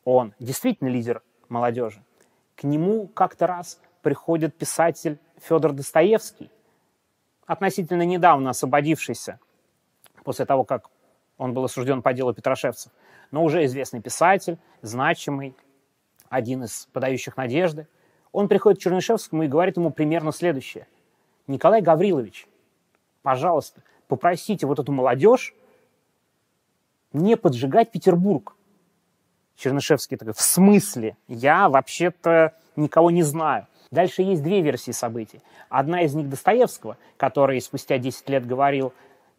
Он 0.04 0.34
действительно 0.40 0.90
лидер 0.90 1.22
молодежи. 1.50 2.02
К 2.56 2.64
нему 2.64 3.08
как-то 3.08 3.48
раз 3.48 3.80
приходит 4.02 4.58
писатель 4.58 5.20
Федор 5.38 5.74
Достоевский, 5.74 6.50
относительно 7.46 8.04
недавно 8.04 8.52
освободившийся 8.52 9.40
после 10.24 10.46
того, 10.46 10.64
как 10.64 10.90
он 11.38 11.54
был 11.54 11.64
осужден 11.64 12.02
по 12.02 12.14
делу 12.14 12.34
Петрошевцев 12.34 12.92
но 13.32 13.44
уже 13.44 13.66
известный 13.66 14.02
писатель, 14.02 14.58
значимый, 14.82 15.56
один 16.30 16.64
из 16.64 16.88
подающих 16.94 17.38
надежды. 17.38 17.88
Он 18.32 18.48
приходит 18.48 18.80
к 18.80 18.84
Чернышевскому 18.84 19.44
и 19.44 19.48
говорит 19.48 19.78
ему 19.78 19.92
примерно 19.92 20.32
следующее. 20.32 20.88
«Николай 21.48 21.82
Гаврилович, 21.82 22.48
пожалуйста, 23.24 23.82
попросите 24.08 24.68
вот 24.68 24.80
эту 24.80 24.92
молодежь 24.92 25.54
не 27.14 27.36
поджигать 27.36 27.92
Петербург». 27.92 28.56
Чернышевский 29.56 30.18
такой, 30.18 30.34
в 30.34 30.42
смысле? 30.42 31.18
Я 31.28 31.70
вообще-то 31.70 32.56
никого 32.76 33.12
не 33.12 33.22
знаю. 33.22 33.68
Дальше 33.92 34.22
есть 34.22 34.42
две 34.42 34.62
версии 34.62 34.92
событий. 34.92 35.42
Одна 35.70 36.02
из 36.02 36.16
них 36.16 36.30
Достоевского, 36.30 36.98
который 37.18 37.60
спустя 37.62 37.98
10 37.98 38.30
лет 38.30 38.48
говорил, 38.48 38.94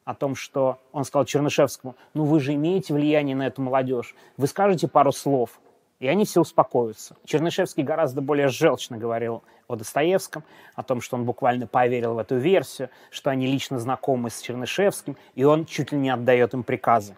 о 0.04 0.14
том, 0.14 0.34
что 0.34 0.78
он 0.92 1.04
сказал 1.04 1.24
Чернышевскому, 1.24 1.96
ну 2.14 2.24
вы 2.24 2.40
же 2.40 2.54
имеете 2.54 2.94
влияние 2.94 3.36
на 3.36 3.46
эту 3.46 3.62
молодежь, 3.62 4.14
вы 4.36 4.46
скажете 4.46 4.88
пару 4.88 5.12
слов, 5.12 5.60
и 6.00 6.08
они 6.08 6.24
все 6.24 6.40
успокоятся. 6.40 7.16
Чернышевский 7.24 7.84
гораздо 7.84 8.20
более 8.20 8.48
желчно 8.48 8.98
говорил 8.98 9.44
о 9.68 9.76
Достоевском, 9.76 10.42
о 10.74 10.82
том, 10.82 11.00
что 11.00 11.16
он 11.16 11.24
буквально 11.24 11.66
поверил 11.66 12.14
в 12.14 12.18
эту 12.18 12.36
версию, 12.36 12.90
что 13.10 13.30
они 13.30 13.46
лично 13.46 13.78
знакомы 13.78 14.30
с 14.30 14.40
Чернышевским, 14.40 15.16
и 15.34 15.44
он 15.44 15.64
чуть 15.64 15.92
ли 15.92 15.98
не 15.98 16.10
отдает 16.10 16.54
им 16.54 16.64
приказы. 16.64 17.16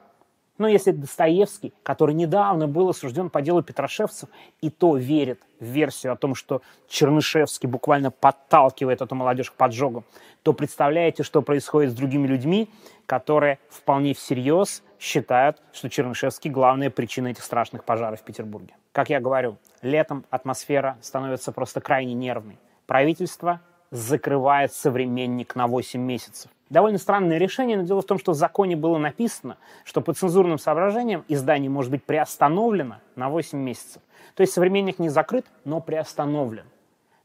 Но 0.56 0.68
если 0.68 0.92
Достоевский, 0.92 1.73
который 1.82 2.14
недавно 2.14 2.68
был 2.68 2.88
осужден 2.88 3.28
по 3.28 3.42
делу 3.42 3.62
Петрошевцев, 3.62 4.28
и 4.61 4.70
то 4.70 4.96
верит 4.96 5.40
в 5.58 5.64
версию 5.64 6.12
о 6.12 6.16
том, 6.16 6.37
что 6.37 6.62
Чернышевский 6.88 7.68
буквально 7.68 8.12
подталкивает 8.12 9.02
эту 9.02 9.14
молодежь 9.16 9.50
к 9.50 9.54
поджогу, 9.54 10.04
то 10.44 10.52
представляете, 10.52 11.25
что 11.25 11.42
происходит 11.42 11.90
с 11.90 11.94
другими 11.94 12.28
людьми, 12.28 12.68
которые 13.06 13.58
вполне 13.68 14.14
всерьез 14.14 14.82
считают, 15.00 15.61
что 15.73 15.90
Чернышевский– 15.90 16.50
главная 16.52 16.90
причина 16.90 17.28
этих 17.28 17.42
страшных 17.42 17.84
пожаров 17.84 18.20
в 18.20 18.25
Петербурге. 18.25 18.75
Как 18.92 19.11
я 19.11 19.20
говорю, 19.20 19.56
летом 19.82 20.25
атмосфера 20.30 20.96
становится 21.00 21.50
просто 21.50 21.80
крайне 21.80 22.14
нервной. 22.14 22.58
Правительство 22.87 23.61
закрывает 23.90 24.73
современник 24.73 25.56
на 25.56 25.66
8 25.66 26.00
месяцев. 26.00 26.50
Довольно 26.75 26.99
странное 26.99 27.38
решение, 27.38 27.76
но 27.76 27.85
дело 27.85 28.02
в 28.02 28.04
том, 28.04 28.19
что 28.19 28.33
в 28.33 28.35
законе 28.35 28.75
было 28.75 28.99
написано, 28.99 29.59
что 29.85 30.00
по 30.00 30.12
цензурным 30.12 30.59
соображениям 30.59 31.25
издание 31.28 31.71
может 31.71 31.93
быть 31.93 32.02
приостановлено 32.02 32.97
на 33.14 33.28
8 33.28 33.57
месяцев. 33.57 34.02
То 34.35 34.40
есть 34.40 34.54
современник 34.54 34.99
не 34.99 35.09
закрыт, 35.09 35.47
но 35.64 35.81
приостановлен. 35.81 36.64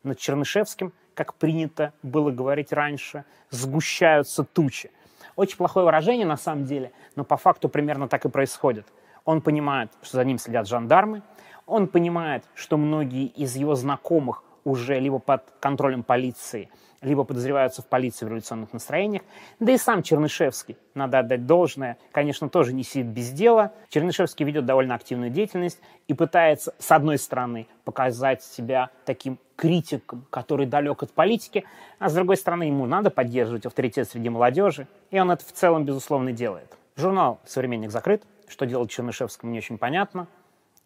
Над 0.04 0.20
Чернышевским, 0.20 0.94
как 1.16 1.34
принято 1.34 1.94
было 2.04 2.30
говорить 2.30 2.72
раньше, 2.72 3.26
сгущаются 3.50 4.44
тучи. 4.44 4.92
Очень 5.36 5.58
плохое 5.58 5.84
выражение 5.84 6.28
на 6.28 6.38
самом 6.38 6.66
деле, 6.66 6.92
но 7.16 7.24
по 7.24 7.36
факту 7.36 7.70
примерно 7.70 8.08
так 8.08 8.26
и 8.26 8.30
происходит. 8.30 8.86
Он 9.26 9.42
понимает, 9.42 9.92
что 10.04 10.18
за 10.18 10.26
ним 10.26 10.38
следят 10.38 10.68
жандармы, 10.68 11.24
он 11.66 11.88
понимает, 11.88 12.44
что 12.54 12.78
многие 12.78 13.26
из 13.26 13.56
его 13.56 13.74
знакомых 13.74 14.44
уже 14.64 15.00
либо 15.00 15.20
под 15.20 15.44
контролем 15.60 16.04
полиции, 16.04 16.70
либо 17.02 17.24
подозреваются 17.24 17.82
в 17.82 17.88
полиции 17.88 18.26
в 18.26 18.30
революционных 18.30 18.74
настроениях. 18.74 19.24
Да 19.60 19.72
и 19.72 19.78
сам 19.78 20.04
Чернышевский, 20.04 20.78
надо 20.94 21.20
отдать 21.20 21.46
должное, 21.46 21.98
конечно, 22.12 22.50
тоже 22.50 22.74
не 22.74 22.84
сидит 22.84 23.08
без 23.08 23.32
дела. 23.32 23.74
Чернышевский 23.90 24.46
ведет 24.46 24.66
довольно 24.66 24.96
активную 24.96 25.30
деятельность 25.30 25.80
и 26.08 26.14
пытается, 26.14 26.74
с 26.78 26.92
одной 26.92 27.18
стороны, 27.18 27.68
показать 27.84 28.44
себя 28.44 28.90
таким 29.06 29.40
критиком, 29.56 30.26
который 30.30 30.66
далек 30.66 31.04
от 31.04 31.12
политики, 31.12 31.66
а 32.00 32.10
с 32.10 32.14
другой 32.14 32.38
стороны, 32.38 32.64
ему 32.64 32.86
надо 32.86 33.10
поддерживать 33.10 33.66
авторитет 33.66 34.10
среди 34.10 34.30
молодежи, 34.30 34.88
и 35.12 35.20
он 35.20 35.32
это 35.32 35.44
в 35.46 35.52
целом, 35.52 35.84
безусловно, 35.84 36.32
делает. 36.32 36.78
Журнал 36.96 37.40
«Современник» 37.46 37.92
закрыт, 37.92 38.24
что 38.48 38.66
делать 38.66 38.90
Чернышевскому 38.90 39.52
не 39.52 39.60
очень 39.60 39.78
понятно. 39.78 40.28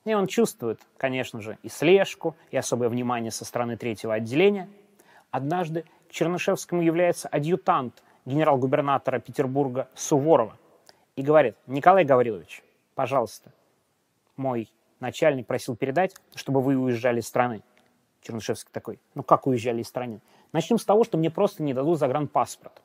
И 0.06 0.14
он 0.14 0.28
чувствует, 0.28 0.82
конечно 0.98 1.42
же, 1.42 1.58
и 1.64 1.70
слежку, 1.70 2.36
и 2.52 2.58
особое 2.58 2.90
внимание 2.90 3.32
со 3.32 3.46
стороны 3.46 3.78
третьего 3.78 4.16
отделения. 4.16 4.70
Однажды 5.32 5.86
к 6.10 6.12
Чернышевскому 6.12 6.82
является 6.82 7.28
адъютант 7.30 8.04
генерал-губернатора 8.26 9.20
Петербурга 9.20 9.88
Суворова 9.96 10.58
и 11.16 11.22
говорит, 11.22 11.56
Николай 11.68 12.04
Гаврилович, 12.04 12.64
пожалуйста, 12.96 13.52
мой 14.36 14.70
начальник 15.00 15.48
просил 15.48 15.76
передать, 15.76 16.16
чтобы 16.36 16.62
вы 16.62 16.76
уезжали 16.76 17.20
из 17.22 17.28
страны. 17.28 17.62
Чернышевский 18.22 18.72
такой, 18.72 19.00
ну 19.16 19.24
как 19.24 19.48
уезжали 19.48 19.82
из 19.82 19.88
страны? 19.88 20.22
Начнем 20.52 20.78
с 20.78 20.86
того, 20.86 21.04
что 21.04 21.18
мне 21.18 21.30
просто 21.30 21.64
не 21.64 21.74
дадут 21.74 22.00
загранпаспорт. 22.00 22.82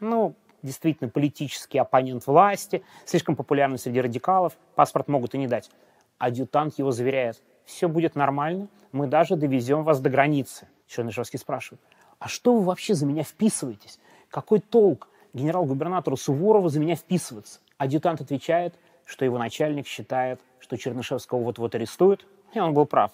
Ну, 0.00 0.34
действительно, 0.62 1.10
политический 1.10 1.78
оппонент 1.78 2.26
власти, 2.26 2.84
слишком 3.04 3.34
популярный 3.34 3.78
среди 3.78 4.00
радикалов, 4.00 4.56
паспорт 4.74 5.08
могут 5.08 5.34
и 5.34 5.38
не 5.38 5.46
дать. 5.46 5.70
Адъютант 6.18 6.78
его 6.78 6.90
заверяет, 6.90 7.40
все 7.64 7.88
будет 7.88 8.14
нормально, 8.14 8.68
мы 8.92 9.06
даже 9.06 9.36
довезем 9.36 9.84
вас 9.84 10.00
до 10.00 10.10
границы. 10.10 10.68
Чернышевский 10.86 11.38
спрашивает, 11.38 11.80
а 12.18 12.28
что 12.28 12.54
вы 12.54 12.62
вообще 12.62 12.94
за 12.94 13.06
меня 13.06 13.22
вписываетесь? 13.22 14.00
Какой 14.30 14.60
толк 14.60 15.08
генерал-губернатору 15.32 16.16
Суворову 16.16 16.68
за 16.68 16.80
меня 16.80 16.96
вписываться? 16.96 17.60
Адъютант 17.76 18.20
отвечает, 18.20 18.74
что 19.04 19.24
его 19.24 19.38
начальник 19.38 19.86
считает, 19.86 20.40
что 20.58 20.76
Чернышевского 20.76 21.38
вот-вот 21.38 21.74
арестуют, 21.74 22.26
и 22.52 22.58
он 22.58 22.74
был 22.74 22.86
прав. 22.86 23.12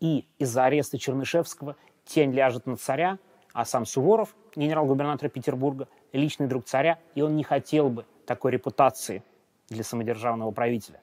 И 0.00 0.26
из-за 0.38 0.64
ареста 0.64 0.98
Чернышевского 0.98 1.76
тень 2.04 2.32
ляжет 2.32 2.66
на 2.66 2.76
царя, 2.76 3.18
а 3.52 3.64
сам 3.64 3.86
Суворов, 3.86 4.36
генерал-губернатор 4.54 5.30
Петербурга, 5.30 5.88
личный 6.12 6.46
друг 6.46 6.66
царя, 6.66 6.98
и 7.14 7.22
он 7.22 7.36
не 7.36 7.44
хотел 7.44 7.88
бы 7.88 8.04
такой 8.26 8.52
репутации 8.52 9.22
для 9.68 9.82
самодержавного 9.82 10.50
правителя. 10.50 11.00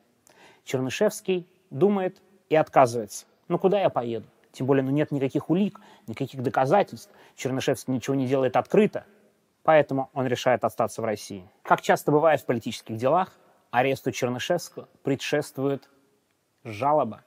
Чернышевский 0.63 1.47
думает 1.69 2.21
и 2.49 2.55
отказывается. 2.55 3.25
Ну 3.47 3.57
куда 3.57 3.81
я 3.81 3.89
поеду? 3.89 4.27
Тем 4.51 4.67
более, 4.67 4.83
ну 4.83 4.91
нет 4.91 5.11
никаких 5.11 5.49
улик, 5.49 5.79
никаких 6.07 6.41
доказательств. 6.41 7.11
Чернышевский 7.35 7.93
ничего 7.93 8.15
не 8.15 8.27
делает 8.27 8.55
открыто. 8.55 9.05
Поэтому 9.63 10.09
он 10.13 10.27
решает 10.27 10.63
остаться 10.63 11.01
в 11.01 11.05
России. 11.05 11.49
Как 11.63 11.81
часто 11.81 12.11
бывает 12.11 12.41
в 12.41 12.45
политических 12.45 12.97
делах, 12.97 13.33
аресту 13.71 14.11
Чернышевского 14.11 14.87
предшествует 15.03 15.89
жалоба 16.63 17.23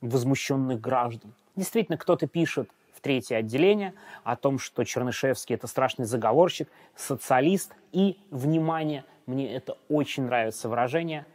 возмущенных 0.00 0.80
граждан. 0.80 1.34
Действительно, 1.56 1.98
кто-то 1.98 2.26
пишет 2.26 2.70
в 2.94 3.00
третье 3.00 3.36
отделение 3.36 3.92
о 4.24 4.36
том, 4.36 4.58
что 4.58 4.84
Чернышевский 4.84 5.54
это 5.54 5.66
страшный 5.66 6.06
заговорщик, 6.06 6.68
социалист 6.94 7.72
и, 7.92 8.18
внимание, 8.30 9.04
мне 9.26 9.54
это 9.54 9.76
очень 9.88 10.24
нравится 10.24 10.68
выражение, 10.68 11.26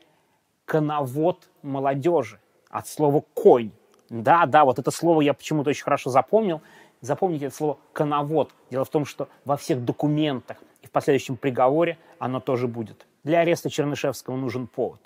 коновод 0.72 1.50
молодежи 1.64 2.40
от 2.70 2.88
слова 2.88 3.26
«конь». 3.34 3.72
Да, 4.10 4.46
да, 4.46 4.64
вот 4.64 4.80
это 4.80 4.90
слово 4.90 5.20
я 5.20 5.34
почему-то 5.34 5.72
очень 5.72 5.84
хорошо 5.84 6.10
запомнил. 6.10 6.62
Запомните 7.02 7.48
это 7.48 7.56
слово 7.56 7.78
«коновод». 7.92 8.54
Дело 8.70 8.86
в 8.86 8.90
том, 8.90 9.04
что 9.04 9.28
во 9.44 9.58
всех 9.58 9.84
документах 9.84 10.64
и 10.82 10.88
в 10.88 10.92
последующем 10.92 11.36
приговоре 11.36 11.98
оно 12.20 12.40
тоже 12.40 12.70
будет. 12.70 13.06
Для 13.26 13.40
ареста 13.40 13.70
Чернышевского 13.70 14.38
нужен 14.38 14.66
повод. 14.66 15.02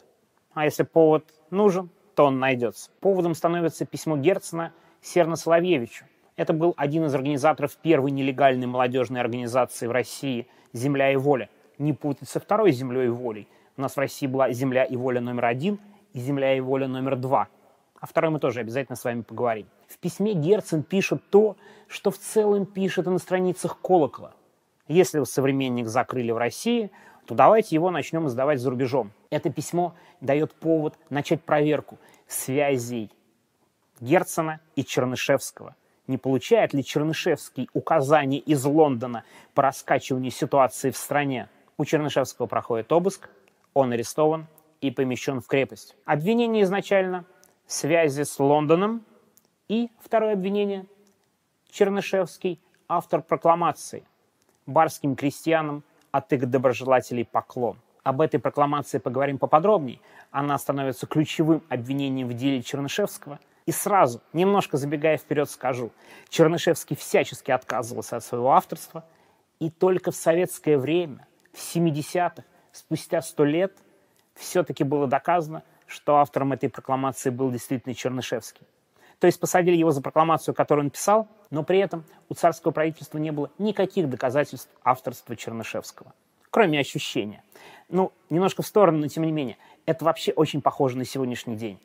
А 0.54 0.66
если 0.66 0.84
повод 0.84 1.26
нужен, 1.50 1.90
то 2.14 2.26
он 2.26 2.38
найдется. 2.38 2.92
Поводом 3.00 3.34
становится 3.34 3.88
письмо 3.88 4.18
Герцена 4.18 4.72
Серна 5.02 5.36
Соловьевичу. 5.36 6.06
Это 6.36 6.54
был 6.54 6.76
один 6.78 7.06
из 7.06 7.16
организаторов 7.16 7.76
первой 7.78 8.12
нелегальной 8.12 8.68
молодежной 8.68 9.20
организации 9.20 9.88
в 9.88 9.92
России 9.92 10.48
«Земля 10.74 11.12
и 11.12 11.16
воля». 11.16 11.50
Не 11.80 11.94
путать 11.94 12.30
со 12.30 12.40
второй 12.40 12.72
«Землей 12.72 13.08
и 13.08 13.10
волей». 13.10 13.48
У 13.78 13.82
нас 13.82 13.96
в 13.96 14.00
России 14.00 14.26
была 14.26 14.52
«Земля 14.54 14.86
и 14.86 14.96
воля» 14.96 15.20
номер 15.20 15.46
один 15.46 15.80
и 16.14 16.20
«Земля 16.20 16.56
и 16.56 16.62
воля» 16.62 16.88
номер 16.88 17.18
два. 17.18 17.50
О 18.00 18.08
второй 18.08 18.32
мы 18.32 18.40
тоже 18.40 18.62
обязательно 18.62 18.96
с 18.96 19.04
вами 19.04 19.22
поговорим. 19.22 19.68
В 19.88 19.98
письме 19.98 20.34
Герцен 20.34 20.82
пишет 20.82 21.30
то, 21.30 21.58
что 21.88 22.10
в 22.10 22.18
целом 22.18 22.66
пишет 22.66 23.08
и 23.08 23.10
на 23.10 23.20
страницах 23.20 23.80
Колокола. 23.82 24.34
Если 24.88 25.22
современник 25.24 25.88
закрыли 25.88 26.32
в 26.32 26.38
России, 26.38 26.90
то 27.26 27.36
давайте 27.36 27.76
его 27.76 27.92
начнем 27.92 28.28
издавать 28.28 28.62
за 28.62 28.70
рубежом. 28.70 29.12
Это 29.30 29.50
письмо 29.50 29.94
дает 30.22 30.54
повод 30.54 30.96
начать 31.10 31.42
проверку 31.42 31.98
связей 32.28 33.12
Герцена 34.00 34.62
и 34.76 34.86
Чернышевского. 34.86 35.76
Не 36.08 36.18
получает 36.18 36.74
ли 36.74 36.84
Чернышевский 36.84 37.68
указания 37.74 38.38
из 38.38 38.64
Лондона 38.64 39.24
по 39.54 39.64
раскачиванию 39.64 40.32
ситуации 40.32 40.92
в 40.92 40.98
стране? 40.98 41.50
У 41.78 41.84
Чернышевского 41.84 42.46
проходит 42.46 42.92
обыск, 42.92 43.30
он 43.76 43.92
арестован 43.92 44.48
и 44.82 44.90
помещен 44.90 45.42
в 45.42 45.48
крепость. 45.48 45.96
Обвинение 46.06 46.64
изначально– 46.64 47.26
связи 47.68 48.24
с 48.24 48.40
Лондоном. 48.40 49.06
И 49.68 49.92
второе 50.00 50.34
обвинение– 50.34 50.88
Чернышевский– 51.70 52.60
автор 52.88 53.22
прокламации 53.22 54.04
барским 54.66 55.16
крестьянам 55.16 55.84
от 56.12 56.32
их 56.34 56.50
доброжелателей 56.50 57.26
поклон. 57.26 57.78
Об 58.04 58.22
этой 58.22 58.40
прокламации 58.40 59.00
поговорим 59.00 59.38
поподробнее. 59.38 60.00
Она 60.32 60.58
становится 60.58 61.06
ключевым 61.06 61.62
обвинением 61.70 62.30
в 62.30 62.34
деле 62.34 62.62
Чернышевского. 62.62 63.40
И 63.66 63.72
сразу, 63.72 64.22
немножко 64.32 64.78
забегая 64.78 65.18
вперед, 65.18 65.50
скажу, 65.50 65.92
Чернышевский 66.30 66.96
всячески 66.96 67.52
отказывался 67.52 68.18
от 68.18 68.24
своего 68.24 68.54
авторства, 68.54 69.04
и 69.60 69.70
только 69.72 70.12
в 70.12 70.16
советское 70.16 70.78
время, 70.78 71.28
в 71.52 71.58
70-х, 71.58 72.44
спустя 72.76 73.22
сто 73.22 73.46
лет, 73.46 73.74
все-таки 74.36 74.84
было 74.84 75.08
доказано, 75.08 75.64
что 75.88 76.18
автором 76.18 76.52
этой 76.54 76.70
прокламации 76.70 77.30
был 77.30 77.52
действительно 77.52 77.96
Чернышевский. 77.96 78.68
То 79.20 79.28
есть 79.28 79.40
посадили 79.40 79.78
его 79.78 79.92
за 79.92 80.02
прокламацию, 80.02 80.54
которую 80.54 80.86
он 80.86 80.92
писал, 80.92 81.28
но 81.50 81.64
при 81.64 81.80
этом 81.80 82.04
у 82.28 82.34
царского 82.34 82.72
правительства 82.72 83.18
не 83.18 83.32
было 83.32 83.50
никаких 83.58 84.10
доказательств 84.10 84.70
авторства 84.84 85.36
Чернышевского, 85.38 86.14
кроме 86.50 86.80
ощущения. 86.80 87.42
Ну, 87.88 88.12
немножко 88.30 88.62
в 88.62 88.68
сторону, 88.68 88.98
но 88.98 89.08
тем 89.08 89.24
не 89.24 89.32
менее, 89.32 89.58
это 89.86 90.04
вообще 90.04 90.34
очень 90.34 90.62
похоже 90.62 90.98
на 90.98 91.06
сегодняшний 91.06 91.56
день. 91.56 91.80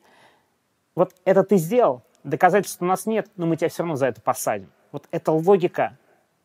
Вот 0.93 1.15
это 1.23 1.43
ты 1.43 1.55
сделал, 1.55 2.03
доказательств 2.25 2.81
у 2.81 2.85
нас 2.85 3.05
нет, 3.05 3.29
но 3.37 3.45
мы 3.45 3.55
тебя 3.55 3.69
все 3.69 3.83
равно 3.83 3.95
за 3.95 4.07
это 4.07 4.19
посадим. 4.19 4.69
Вот 4.91 5.07
эта 5.11 5.31
логика 5.31 5.97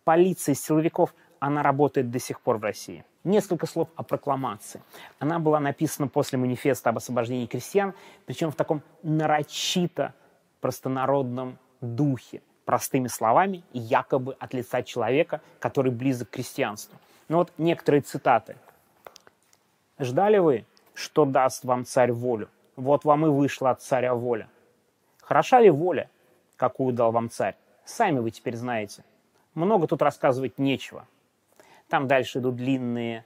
полиции, 0.05 0.53
силовиков, 0.53 1.13
она 1.41 1.63
работает 1.63 2.11
до 2.11 2.19
сих 2.19 2.41
пор 2.41 2.59
в 2.59 2.63
России. 2.63 3.05
Несколько 3.25 3.67
слов 3.67 3.89
о 3.97 4.03
прокламации. 4.03 4.83
Она 5.19 5.39
была 5.39 5.61
написана 5.61 6.09
после 6.09 6.39
манифеста 6.39 6.91
об 6.91 6.99
освобождении 6.99 7.47
крестьян, 7.47 7.95
причем 8.25 8.51
в 8.51 8.55
таком 8.55 8.83
нарочито 9.03 10.15
простонародном 10.61 11.59
духе, 11.81 12.43
простыми 12.65 13.09
словами, 13.09 13.65
якобы 13.73 14.35
от 14.39 14.55
лица 14.55 14.83
человека, 14.83 15.41
который 15.59 15.93
близок 15.93 16.31
к 16.31 16.33
крестьянству. 16.35 16.99
Ну 17.29 17.39
вот 17.39 17.53
некоторые 17.59 18.03
цитаты. 18.03 18.57
«Ждали 19.99 20.39
вы, 20.39 20.65
что 20.95 21.25
даст 21.25 21.65
вам 21.65 21.85
царь 21.85 22.13
волю? 22.13 22.49
Вот 22.77 23.05
вам 23.05 23.27
и 23.27 23.29
вышла 23.29 23.71
от 23.71 23.83
царя 23.83 24.15
воля. 24.15 24.49
Хороша 25.21 25.61
ли 25.61 25.71
воля, 25.71 26.11
какую 26.57 26.93
дал 26.93 27.11
вам 27.11 27.31
царь? 27.31 27.57
Сами 27.85 28.19
вы 28.19 28.31
теперь 28.31 28.57
знаете. 28.57 29.05
Много 29.55 29.87
тут 29.87 30.03
рассказывать 30.03 30.59
нечего. 30.59 31.07
Там 31.89 32.09
дальше 32.09 32.39
идут 32.41 32.57
длинные 32.57 33.25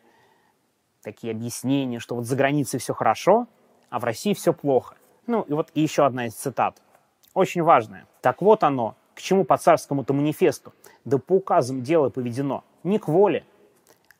такие 1.02 1.32
объяснения, 1.32 1.98
что 1.98 2.14
вот 2.14 2.26
за 2.26 2.36
границей 2.36 2.78
все 2.78 2.92
хорошо, 2.92 3.46
а 3.88 3.98
в 3.98 4.04
России 4.04 4.34
все 4.34 4.52
плохо. 4.52 4.96
Ну 5.26 5.42
и 5.42 5.52
вот 5.52 5.70
еще 5.74 6.04
одна 6.04 6.26
из 6.26 6.34
цитат. 6.34 6.80
Очень 7.32 7.62
важная. 7.62 8.06
Так 8.20 8.42
вот 8.42 8.64
оно, 8.64 8.96
к 9.14 9.20
чему 9.20 9.44
по 9.44 9.56
царскому-то 9.56 10.12
манифесту, 10.12 10.74
да 11.04 11.18
по 11.18 11.34
указам 11.34 11.82
дело 11.82 12.10
поведено. 12.10 12.64
Не 12.82 12.98
к 12.98 13.08
воле, 13.08 13.44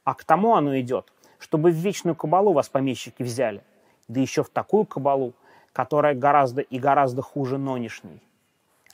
а 0.05 0.15
к 0.15 0.25
тому 0.25 0.55
оно 0.55 0.79
идет, 0.81 1.13
чтобы 1.39 1.71
в 1.71 1.75
вечную 1.75 2.15
кабалу 2.15 2.53
вас 2.53 2.69
помещики 2.69 3.23
взяли, 3.23 3.63
да 4.09 4.21
еще 4.21 4.43
в 4.43 4.51
такую 4.51 4.87
кабалу, 4.87 5.35
которая 5.73 6.15
гораздо 6.15 6.63
и 6.63 6.79
гораздо 6.79 7.23
хуже 7.23 7.59
нынешней. 7.59 8.23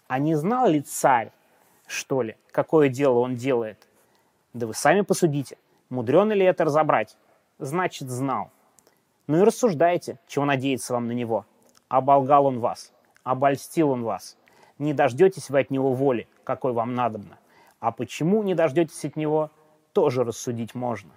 А 0.08 0.18
не 0.18 0.34
знал 0.34 0.68
ли 0.68 0.80
царь, 0.80 1.32
что 1.86 2.22
ли, 2.22 2.36
какое 2.52 2.88
дело 2.88 3.18
он 3.20 3.36
делает? 3.36 3.85
Да 4.56 4.66
вы 4.66 4.72
сами 4.72 5.02
посудите, 5.02 5.58
мудрено 5.90 6.32
ли 6.32 6.42
это 6.42 6.64
разобрать? 6.64 7.18
Значит, 7.58 8.08
знал. 8.08 8.50
Ну 9.26 9.36
и 9.36 9.42
рассуждайте, 9.42 10.18
чего 10.26 10.46
надеяться 10.46 10.94
вам 10.94 11.08
на 11.08 11.12
него. 11.12 11.44
Оболгал 11.88 12.46
он 12.46 12.60
вас, 12.60 12.90
обольстил 13.22 13.90
он 13.90 14.02
вас. 14.02 14.38
Не 14.78 14.94
дождетесь 14.94 15.50
вы 15.50 15.60
от 15.60 15.70
него 15.70 15.92
воли, 15.92 16.26
какой 16.42 16.72
вам 16.72 16.94
надобно. 16.94 17.38
А 17.80 17.92
почему 17.92 18.42
не 18.42 18.54
дождетесь 18.54 19.04
от 19.04 19.16
него, 19.16 19.50
тоже 19.92 20.24
рассудить 20.24 20.74
можно. 20.74 21.10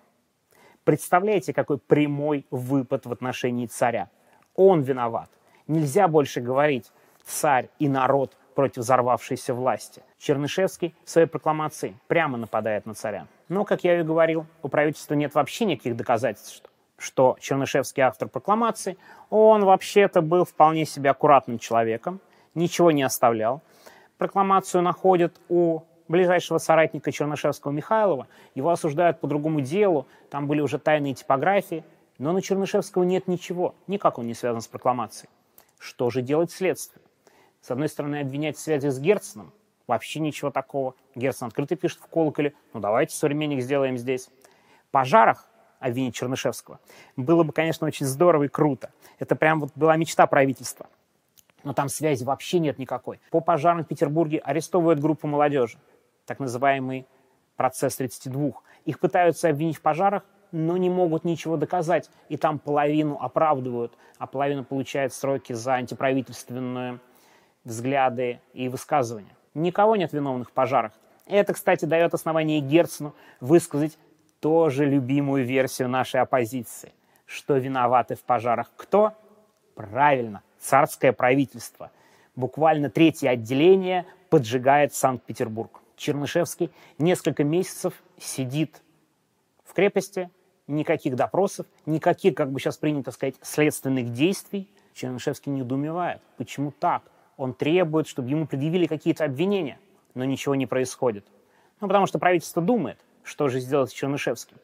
Представляете, 0.83 1.53
какой 1.53 1.77
прямой 1.77 2.45
выпад 2.51 3.05
в 3.05 3.11
отношении 3.13 3.67
царя? 3.67 4.09
Он 4.55 4.81
виноват. 4.81 5.29
Нельзя 5.65 6.09
больше 6.09 6.41
говорить 6.41 6.91
«царь 7.23 7.69
и 7.79 7.87
народ 7.87 8.35
против 8.59 8.81
взорвавшейся 8.83 9.53
власти». 9.53 10.03
Чернышевский 10.17 10.93
в 11.05 11.09
своей 11.09 11.27
прокламации 11.27 11.95
прямо 12.07 12.37
нападает 12.37 12.85
на 12.85 12.93
царя. 12.93 13.25
Но, 13.47 13.63
как 13.63 13.85
я 13.85 13.97
и 13.97 14.03
говорил, 14.03 14.45
у 14.61 14.67
правительства 14.67 15.13
нет 15.13 15.33
вообще 15.33 15.63
никаких 15.63 15.95
доказательств, 15.95 16.69
что 16.97 17.37
Чернышевский 17.39 18.03
автор 18.03 18.27
прокламации, 18.27 18.97
он 19.29 19.63
вообще-то 19.63 20.21
был 20.21 20.43
вполне 20.43 20.83
себе 20.83 21.09
аккуратным 21.09 21.57
человеком, 21.57 22.19
ничего 22.53 22.91
не 22.91 23.01
оставлял. 23.01 23.61
Прокламацию 24.17 24.81
находят 24.81 25.39
у 25.47 25.83
ближайшего 26.09 26.57
соратника 26.57 27.13
Чернышевского 27.13 27.71
Михайлова, 27.71 28.27
его 28.55 28.71
осуждают 28.71 29.21
по 29.21 29.27
другому 29.27 29.61
делу, 29.61 30.05
там 30.29 30.47
были 30.47 30.59
уже 30.59 30.79
тайные 30.79 31.13
типографии, 31.13 31.85
но 32.17 32.33
на 32.33 32.41
Чернышевского 32.41 33.03
нет 33.03 33.29
ничего, 33.29 33.73
никак 33.87 34.19
он 34.19 34.27
не 34.27 34.33
связан 34.33 34.59
с 34.59 34.67
прокламацией. 34.67 35.29
Что 35.79 36.09
же 36.09 36.21
делать 36.21 36.51
следствию? 36.51 37.01
С 37.61 37.71
одной 37.71 37.89
стороны, 37.89 38.21
обвинять 38.21 38.57
в 38.57 38.59
связи 38.59 38.89
с 38.89 38.99
Герценом. 38.99 39.53
Вообще 39.87 40.19
ничего 40.19 40.51
такого. 40.51 40.95
Герцен 41.15 41.47
открыто 41.47 41.75
пишет 41.75 41.99
в 41.99 42.07
колоколе. 42.07 42.53
Ну, 42.73 42.79
давайте 42.79 43.15
современник 43.15 43.61
сделаем 43.61 43.97
здесь. 43.97 44.29
Пожарах 44.91 45.47
обвинить 45.79 46.15
Чернышевского 46.15 46.79
было 47.15 47.43
бы, 47.43 47.53
конечно, 47.53 47.87
очень 47.87 48.05
здорово 48.05 48.43
и 48.43 48.47
круто. 48.47 48.91
Это 49.17 49.35
прям 49.35 49.59
вот 49.61 49.71
была 49.75 49.95
мечта 49.95 50.27
правительства. 50.27 50.87
Но 51.63 51.73
там 51.73 51.89
связи 51.89 52.23
вообще 52.23 52.59
нет 52.59 52.77
никакой. 52.79 53.19
По 53.31 53.41
пожарам 53.41 53.83
в 53.83 53.87
Петербурге 53.87 54.39
арестовывают 54.39 54.99
группу 54.99 55.27
молодежи, 55.27 55.77
так 56.25 56.39
называемый 56.39 57.05
процесс 57.57 57.97
32. 57.97 58.51
Их 58.85 58.99
пытаются 58.99 59.49
обвинить 59.49 59.77
в 59.77 59.81
пожарах, 59.81 60.23
но 60.51 60.77
не 60.77 60.89
могут 60.89 61.25
ничего 61.25 61.57
доказать. 61.57 62.09
И 62.29 62.37
там 62.37 62.59
половину 62.59 63.17
оправдывают, 63.19 63.97
а 64.17 64.27
половину 64.27 64.63
получают 64.63 65.13
сроки 65.13 65.53
за 65.53 65.73
антиправительственные 65.73 66.99
взгляды 67.63 68.39
и 68.53 68.69
высказывания. 68.69 69.35
Никого 69.53 69.95
нет 69.95 70.13
виновных 70.13 70.49
в 70.49 70.51
пожарах. 70.51 70.93
Это, 71.25 71.53
кстати, 71.53 71.85
дает 71.85 72.13
основание 72.13 72.59
Герцену 72.59 73.13
высказать 73.39 73.97
тоже 74.39 74.85
любимую 74.85 75.45
версию 75.45 75.89
нашей 75.89 76.21
оппозиции. 76.21 76.93
Что 77.25 77.57
виноваты 77.57 78.15
в 78.15 78.23
пожарах 78.23 78.71
кто? 78.75 79.13
Правильно, 79.75 80.41
царское 80.59 81.13
правительство. 81.13 81.91
Буквально 82.35 82.89
третье 82.89 83.29
отделение 83.29 84.05
поджигает 84.29 84.93
Санкт-Петербург. 84.93 85.81
Чернышевский 85.95 86.71
несколько 86.97 87.43
месяцев 87.43 87.93
сидит 88.17 88.81
в 89.63 89.73
крепости, 89.73 90.29
никаких 90.67 91.15
допросов, 91.15 91.65
никаких, 91.85 92.35
как 92.35 92.51
бы 92.51 92.59
сейчас 92.59 92.77
принято 92.77 93.11
сказать, 93.11 93.35
следственных 93.41 94.13
действий. 94.13 94.69
Чернышевский 94.93 95.51
недоумевает. 95.51 96.21
Почему 96.37 96.71
так? 96.71 97.03
Он 97.39 97.53
требует, 97.53 98.05
чтобы 98.05 98.29
ему 98.29 98.45
предъявили 98.45 98.85
какие-то 98.85 99.23
обвинения, 99.23 99.79
но 100.13 100.25
ничего 100.25 100.55
не 100.55 100.65
происходит. 100.65 101.25
Ну, 101.79 101.87
потому 101.87 102.05
что 102.05 102.19
правительство 102.19 102.61
думает, 102.61 102.99
что 103.23 103.47
же 103.47 103.61
сделать 103.61 103.91
с 103.91 103.93
Чернышевским. 103.93 104.57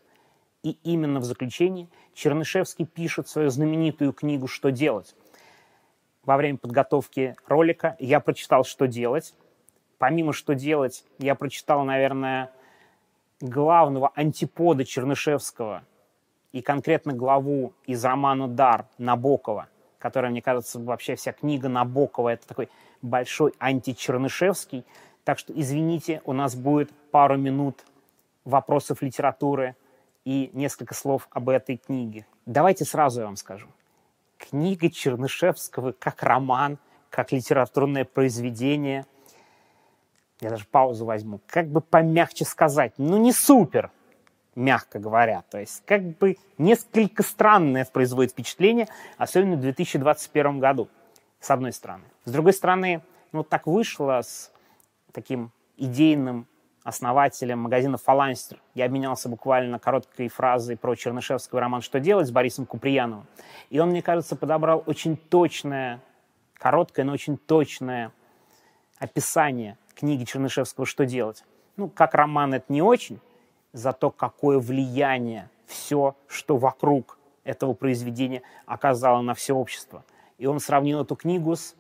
И 0.61 0.77
именно 0.83 1.21
в 1.21 1.23
заключении 1.23 1.87
Чернышевский 2.13 2.85
пишет 2.85 3.29
свою 3.29 3.49
знаменитую 3.49 4.11
книгу 4.11 4.47
«Что 4.47 4.71
делать?». 4.71 5.15
Во 6.25 6.35
время 6.35 6.57
подготовки 6.57 7.37
ролика 7.47 7.95
я 7.97 8.19
прочитал 8.19 8.65
«Что 8.65 8.87
делать?». 8.87 9.35
Помимо 9.97 10.33
«Что 10.33 10.53
делать?», 10.53 11.05
я 11.17 11.35
прочитал, 11.35 11.85
наверное, 11.85 12.51
главного 13.39 14.11
антипода 14.15 14.83
Чернышевского 14.83 15.83
и 16.51 16.61
конкретно 16.61 17.13
главу 17.13 17.71
из 17.85 18.03
романа 18.03 18.49
«Дар» 18.49 18.85
Набокова, 18.97 19.69
которая, 20.05 20.29
мне 20.29 20.43
кажется, 20.43 20.79
вообще 20.79 21.15
вся 21.15 21.33
книга 21.33 21.67
Набокова– 21.67 22.29
это 22.33 22.47
такой 22.47 22.69
большой 23.01 23.55
античернышевский. 23.57 24.85
Так 25.23 25.39
что, 25.39 25.51
извините, 25.51 26.21
у 26.25 26.33
нас 26.33 26.55
будет 26.55 26.91
пару 27.09 27.37
минут 27.37 27.83
вопросов 28.43 29.01
литературы 29.01 29.75
и 30.23 30.51
несколько 30.53 30.93
слов 30.93 31.27
об 31.31 31.49
этой 31.49 31.77
книге. 31.77 32.27
Давайте 32.45 32.85
сразу 32.85 33.21
я 33.21 33.25
вам 33.25 33.35
скажу. 33.35 33.65
Книга 34.37 34.91
Чернышевского 34.91 35.91
как 35.93 36.21
роман, 36.21 36.77
как 37.09 37.31
литературное 37.31 38.05
произведение, 38.05 39.07
я 40.39 40.51
даже 40.51 40.65
паузу 40.65 41.05
возьму, 41.05 41.41
как 41.47 41.67
бы 41.67 41.81
помягче 41.81 42.45
сказать, 42.45 42.93
ну 42.99 43.17
не 43.17 43.33
супер, 43.33 43.89
мягко 44.55 44.99
говоря. 44.99 45.43
То 45.49 45.59
есть 45.59 45.83
как 45.85 46.01
бы 46.17 46.37
несколько 46.57 47.23
странное 47.23 47.85
производит 47.85 48.31
впечатление, 48.31 48.87
особенно 49.17 49.57
в 49.57 49.61
2021 49.61 50.59
году, 50.59 50.89
с 51.39 51.51
одной 51.51 51.73
стороны. 51.73 52.05
С 52.23 52.31
другой 52.31 52.53
стороны, 52.53 53.03
ну 53.31 53.43
так 53.43 53.67
вышло 53.67 54.21
с 54.21 54.51
таким 55.11 55.51
идейным 55.77 56.47
основателем 56.83 57.59
магазина 57.59 57.97
«Фаланстер». 57.97 58.61
Я 58.75 58.85
обменялся 58.85 59.27
буквально 59.27 59.79
короткой 59.79 60.27
фразой 60.27 60.77
про 60.77 60.95
Чернышевского 60.95 61.59
роман 61.59 61.81
«Что 61.81 61.99
делать» 61.99 62.27
с 62.27 62.31
Борисом 62.31 62.67
Куприяновым. 62.67 63.25
И 63.71 63.79
он, 63.79 63.89
мне 63.89 64.03
кажется, 64.03 64.35
подобрал 64.35 64.83
очень 64.85 65.17
точное, 65.17 65.99
короткое, 66.53 67.03
но 67.03 67.13
очень 67.13 67.37
точное 67.37 68.11
описание 68.99 69.79
книги 69.95 70.25
Чернышевского 70.25 70.85
«Что 70.85 71.05
делать». 71.05 71.43
Ну, 71.75 71.89
как 71.89 72.13
роман 72.13 72.53
это 72.53 72.71
не 72.71 72.83
очень, 72.83 73.19
зато 73.75 74.09
какое 74.09 74.59
влияние 74.59 75.49
все, 75.67 76.15
что 76.27 76.57
вокруг 76.57 77.19
этого 77.43 77.73
произведения 77.73 78.41
оказало 78.65 79.21
на 79.21 79.33
все 79.33 79.53
общество. 79.53 80.03
И 80.37 80.47
он 80.47 80.59
сравнил 80.59 81.01
эту 81.01 81.15
книгу 81.15 81.55
с 81.55 81.75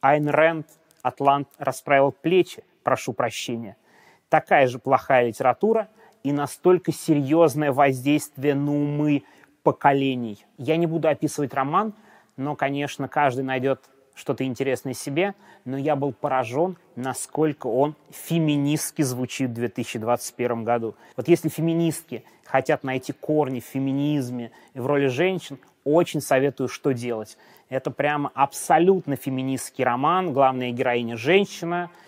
Айн 0.00 0.28
Рэнд 0.28 0.66
«Атлант 1.02 1.48
расправил 1.58 2.12
плечи», 2.12 2.62
прошу 2.82 3.12
прощения– 3.12 3.76
такая 4.30 4.66
же 4.68 4.78
плохая 4.78 5.26
литература 5.26 5.88
и 6.22 6.32
настолько 6.32 6.92
серьезное 6.92 7.72
воздействие 7.72 8.54
на 8.54 8.72
умы 8.72 9.24
поколений. 9.62 10.46
Я 10.56 10.76
не 10.76 10.86
буду 10.86 11.08
описывать 11.08 11.52
роман, 11.52 11.92
но, 12.36 12.56
конечно, 12.56 13.08
каждый 13.08 13.44
найдет 13.44 13.89
что-то 14.14 14.44
интересное 14.44 14.94
себе, 14.94 15.34
но 15.64 15.78
я 15.78 15.96
был 15.96 16.12
поражен, 16.12 16.76
насколько 16.96 17.66
он 17.66 17.94
феминистски 18.10 19.02
звучит 19.02 19.50
в 19.50 19.54
2021 19.54 20.64
году. 20.64 20.94
Вот 21.16 21.28
если 21.28 21.48
феминистки 21.48 22.24
хотят 22.44 22.84
найти 22.84 23.12
корни 23.12 23.60
в 23.60 23.64
феминизме 23.64 24.52
и 24.74 24.80
в 24.80 24.86
роли 24.86 25.06
женщин, 25.06 25.58
очень 25.84 26.20
советую, 26.20 26.68
что 26.68 26.92
делать. 26.92 27.38
Это 27.70 27.90
прямо 27.90 28.30
абсолютно 28.34 29.16
феминистский 29.16 29.84
роман, 29.84 30.32
главная 30.32 30.70
героиня 30.72 31.16
женщина– 31.16 31.90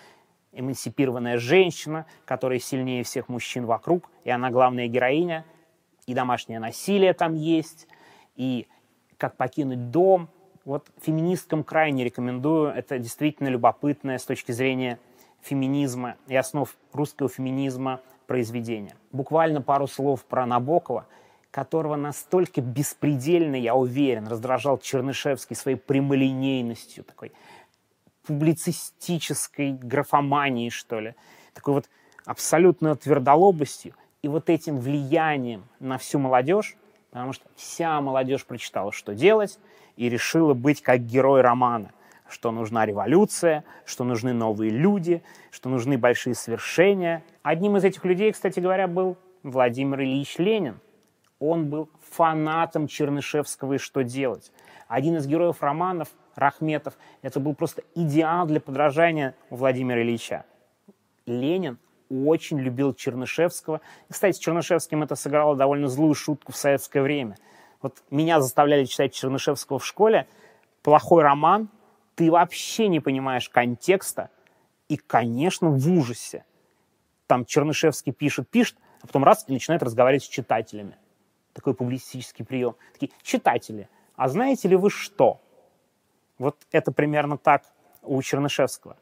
эмансипированная 0.53 1.37
женщина, 1.37 2.05
которая 2.25 2.59
сильнее 2.59 3.03
всех 3.03 3.27
мужчин 3.27 3.65
вокруг, 3.65 4.09
и 4.23 4.29
она 4.29 4.51
главная 4.51 4.87
героиня, 4.87 5.45
и 6.05 6.13
домашнее 6.13 6.59
насилие 6.59 7.13
там 7.13 7.33
есть, 7.33 7.87
и 8.35 8.67
как 9.17 9.35
покинуть 9.35 9.89
дом. 9.91 10.29
Вот 10.65 10.87
феминисткам 11.01 11.63
крайне 11.63 12.05
рекомендую, 12.05 12.69
это 12.69 12.97
действительно 12.97 13.49
любопытное 13.49 14.17
с 14.17 14.23
точки 14.23 14.53
зрения 14.53 14.97
феминизма 15.41 16.15
и 16.27 16.35
основ 16.37 16.73
русского 16.93 17.27
феминизма 17.27 17.99
произведение. 18.27 18.95
Буквально 19.11 19.61
пару 19.61 19.87
слов 19.87 20.23
про 20.23 20.45
Набокова, 20.45 21.05
которого 21.51 21.97
настолько 21.97 22.61
беспредельно, 22.61 23.55
я 23.55 23.75
уверен, 23.75 24.27
раздражал 24.27 24.77
Чернышевский 24.77 25.55
своей 25.55 25.77
прямолинейностью, 25.77 27.03
такой 27.03 27.33
публицистической 28.25 29.73
графоманией, 29.73 30.69
что 30.69 31.01
ли, 31.01 31.15
такой 31.53 31.73
вот 31.73 31.89
абсолютной 32.25 32.95
твердолобостью 32.95 33.95
и 34.21 34.29
вот 34.29 34.49
этим 34.49 34.79
влиянием 34.79 35.65
на 35.81 35.97
всю 35.97 36.19
молодежь, 36.19 36.77
потому 37.11 37.33
что 37.33 37.45
вся 37.57 37.99
молодежь 37.99 38.45
прочитала, 38.45 38.93
что 38.93 39.13
делать, 39.13 39.59
и 39.95 40.09
решила 40.09 40.53
быть 40.53 40.81
как 40.81 41.01
герой 41.05 41.41
романа, 41.41 41.91
что 42.27 42.51
нужна 42.51 42.85
революция, 42.85 43.63
что 43.85 44.03
нужны 44.03 44.33
новые 44.33 44.71
люди, 44.71 45.23
что 45.51 45.69
нужны 45.69 45.97
большие 45.97 46.35
свершения. 46.35 47.23
Одним 47.41 47.77
из 47.77 47.83
этих 47.83 48.03
людей, 48.05 48.31
кстати 48.31 48.59
говоря, 48.59 48.87
был 48.87 49.17
Владимир 49.43 50.01
Ильич 50.01 50.37
Ленин. 50.37 50.79
Он 51.39 51.69
был 51.69 51.89
фанатом 52.11 52.87
Чернышевского 52.87 53.73
и 53.73 53.77
«Что 53.77 54.03
делать?». 54.03 54.51
Один 54.87 55.17
из 55.17 55.27
героев 55.27 55.61
романов– 55.61 56.09
Рахметов. 56.35 56.97
Это 57.21 57.39
был 57.39 57.53
просто 57.53 57.83
идеал 57.95 58.45
для 58.45 58.59
подражания 58.59 59.35
Владимира 59.49 60.01
Ильича. 60.01 60.45
Ленин 61.25 61.77
очень 62.09 62.59
любил 62.59 62.93
Чернышевского. 62.93 63.81
Кстати, 64.09 64.35
с 64.35 64.39
Чернышевским 64.39 65.03
это 65.03 65.15
сыграло 65.15 65.55
довольно 65.55 65.87
злую 65.87 66.13
шутку 66.13 66.51
в 66.51 66.55
советское 66.55 67.01
время. 67.01 67.37
Вот 67.83 68.01
меня 68.09 68.41
заставляли 68.41 68.85
читать 68.85 69.13
Чернышевского 69.13 69.77
в 69.77 69.85
школе. 69.85 70.25
Плохой 70.81 71.21
роман, 71.21 71.69
ты 72.15 72.31
вообще 72.31 72.87
не 72.87 73.01
понимаешь 73.01 73.49
контекста, 73.49 74.29
и, 74.87 74.95
конечно, 74.95 75.69
в 75.69 75.91
ужасе. 75.91 76.45
Там 77.27 77.45
Чернышевский 77.45 78.13
пишет, 78.13 78.49
пишет, 78.49 78.77
а 79.01 79.07
потом 79.07 79.23
раз 79.23 79.45
и 79.47 79.53
начинает 79.53 79.83
разговаривать 79.83 80.23
с 80.23 80.27
читателями. 80.27 80.97
Такой 81.53 81.73
публицистический 81.73 82.45
прием. 82.45 82.75
Такие, 82.93 83.11
читатели, 83.21 83.89
а 84.15 84.29
знаете 84.29 84.69
ли 84.69 84.75
вы 84.75 84.89
что? 84.89 85.41
Вот 86.37 86.57
это 86.71 86.91
примерно 86.91 87.37
так 87.37 87.63
у 88.01 88.21
Чернышевского. 88.21 88.97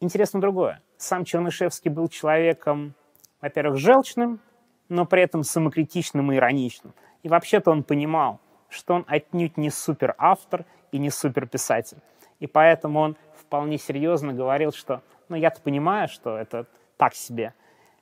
Интересно 0.00 0.40
другое. 0.40 0.82
Сам 0.96 1.24
Чернышевский 1.24 1.90
был 1.90 2.08
человеком, 2.08 2.94
во-первых, 3.40 3.78
желчным, 3.78 4.40
но 4.88 5.06
при 5.06 5.22
этом 5.22 5.44
самокритичным 5.44 6.32
и 6.32 6.36
ироничным. 6.36 6.94
И 7.22 7.28
вообще-то 7.28 7.70
он 7.70 7.82
понимал, 7.82 8.40
что 8.68 8.94
он 8.94 9.04
отнюдь 9.06 9.56
не 9.56 9.70
суперавтор 9.70 10.64
и 10.92 10.98
не 10.98 11.10
суперписатель. 11.10 11.98
И 12.38 12.46
поэтому 12.46 13.00
он 13.00 13.16
вполне 13.34 13.78
серьезно 13.78 14.32
говорил, 14.32 14.72
что 14.72 15.02
ну 15.28 15.36
я-то 15.36 15.60
понимаю, 15.60 16.08
что 16.08 16.36
это 16.36 16.66
так 16.96 17.14
себе 17.14 17.54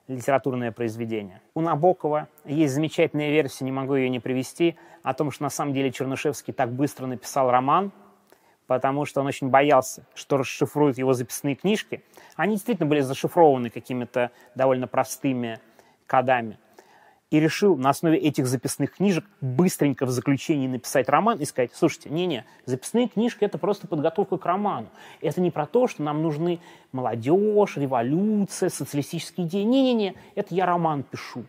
литературное 0.07 0.73
произведение. 0.73 1.43
У 1.55 1.61
Набокова 1.61 2.29
есть 2.45 2.75
замечательная 2.75 3.31
версия, 3.31 3.65
не 3.65 3.73
могу 3.73 3.95
ее 3.95 4.09
не 4.09 4.21
привести, 4.21 4.77
о 5.03 5.13
том, 5.13 5.31
что 5.31 5.43
на 5.43 5.51
самом 5.51 5.75
деле 5.75 5.93
Чернышевский 5.93 6.53
так 6.53 6.73
быстро 6.73 7.07
написал 7.07 7.51
роман– 7.51 7.93
потому 8.69 9.07
что 9.07 9.23
он 9.23 9.27
очень 9.27 9.49
боялся, 9.49 10.07
что 10.15 10.37
расшифруют 10.37 10.99
его 10.99 11.15
записные 11.15 11.57
книжки. 11.57 12.05
Они 12.37 12.55
действительно 12.55 12.87
были 12.87 13.01
зашифрованы 13.01 13.71
какими-то 13.71 14.31
довольно 14.55 14.87
простыми 14.87 15.59
кодами. 16.07 16.59
И 17.31 17.41
решил 17.41 17.77
на 17.77 17.91
основе 17.91 18.17
этих 18.17 18.47
записных 18.47 18.95
книжек 18.95 19.25
быстренько 19.43 20.07
в 20.07 20.11
заключении 20.11 20.67
написать 20.67 21.11
роман 21.11 21.39
и 21.39 21.45
сказать, 21.45 21.73
слушайте, 21.75 22.09
не-не, 22.09 22.47
записные 22.65 23.07
книжки— 23.07 23.39
это 23.45 23.59
просто 23.59 23.87
подготовка 23.87 24.39
к 24.39 24.47
роману. 24.47 24.89
Это 25.21 25.43
не 25.43 25.51
про 25.51 25.67
то, 25.67 25.89
что 25.89 26.03
нам 26.03 26.23
нужны 26.23 26.59
молодежь, 26.93 27.77
революция, 27.77 28.71
социалистические 28.71 29.47
идеи. 29.47 29.63
Не-не-не, 29.63 30.15
это 30.37 30.55
я 30.55 30.65
роман 30.65 31.03
пишу. 31.03 31.45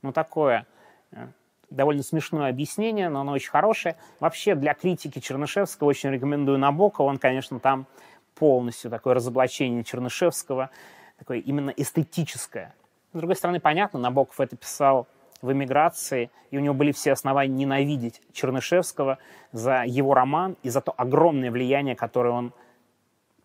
Ну, 0.00 0.12
такое 0.12 0.66
э, 1.12 1.26
довольно 1.68 2.02
смешное 2.02 2.48
объяснение, 2.48 3.10
но 3.10 3.20
оно 3.20 3.32
очень 3.32 3.50
хорошее. 3.50 3.96
Вообще 4.20 4.54
для 4.54 4.72
критики 4.72 5.18
Чернышевского 5.18 5.88
очень 5.88 6.10
рекомендую 6.10 6.58
Набокова. 6.58 7.06
Он, 7.06 7.18
конечно, 7.18 7.60
там 7.60 7.86
полностью 8.34 8.90
такое 8.90 9.14
разоблачение 9.14 9.84
Чернышевского, 9.84 10.70
такое 11.18 11.38
именно 11.38 11.70
эстетическое. 11.70 12.74
С 13.12 13.18
другой 13.18 13.36
стороны, 13.36 13.60
понятно, 13.60 13.98
Набоков 13.98 14.40
это 14.40 14.56
писал 14.56 15.06
в 15.40 15.52
эмиграции, 15.52 16.30
и 16.50 16.58
у 16.58 16.60
него 16.60 16.74
были 16.74 16.92
все 16.92 17.12
основания 17.12 17.54
ненавидеть 17.54 18.20
Чернышевского 18.32 19.18
за 19.52 19.84
его 19.84 20.14
роман 20.14 20.56
и 20.62 20.68
за 20.68 20.80
то 20.80 20.92
огромное 20.96 21.50
влияние, 21.50 21.96
которое 21.96 22.30
он 22.30 22.52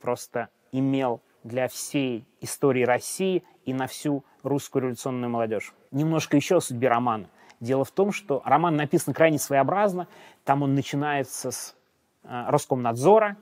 просто 0.01 0.49
имел 0.71 1.21
для 1.43 1.67
всей 1.67 2.25
истории 2.41 2.83
России 2.83 3.43
и 3.65 3.73
на 3.73 3.87
всю 3.87 4.23
русскую 4.43 4.83
революционную 4.83 5.29
молодежь. 5.29 5.73
Немножко 5.91 6.35
еще 6.35 6.57
о 6.57 6.61
судьбе 6.61 6.89
романа. 6.89 7.29
Дело 7.59 7.85
в 7.85 7.91
том, 7.91 8.11
что 8.11 8.41
роман 8.45 8.75
написан 8.75 9.13
крайне 9.13 9.39
своеобразно. 9.39 10.07
Там 10.43 10.63
он 10.63 10.75
начинается 10.75 11.51
с 11.51 11.75
э, 12.23 12.45
Роскомнадзора. 12.49 13.37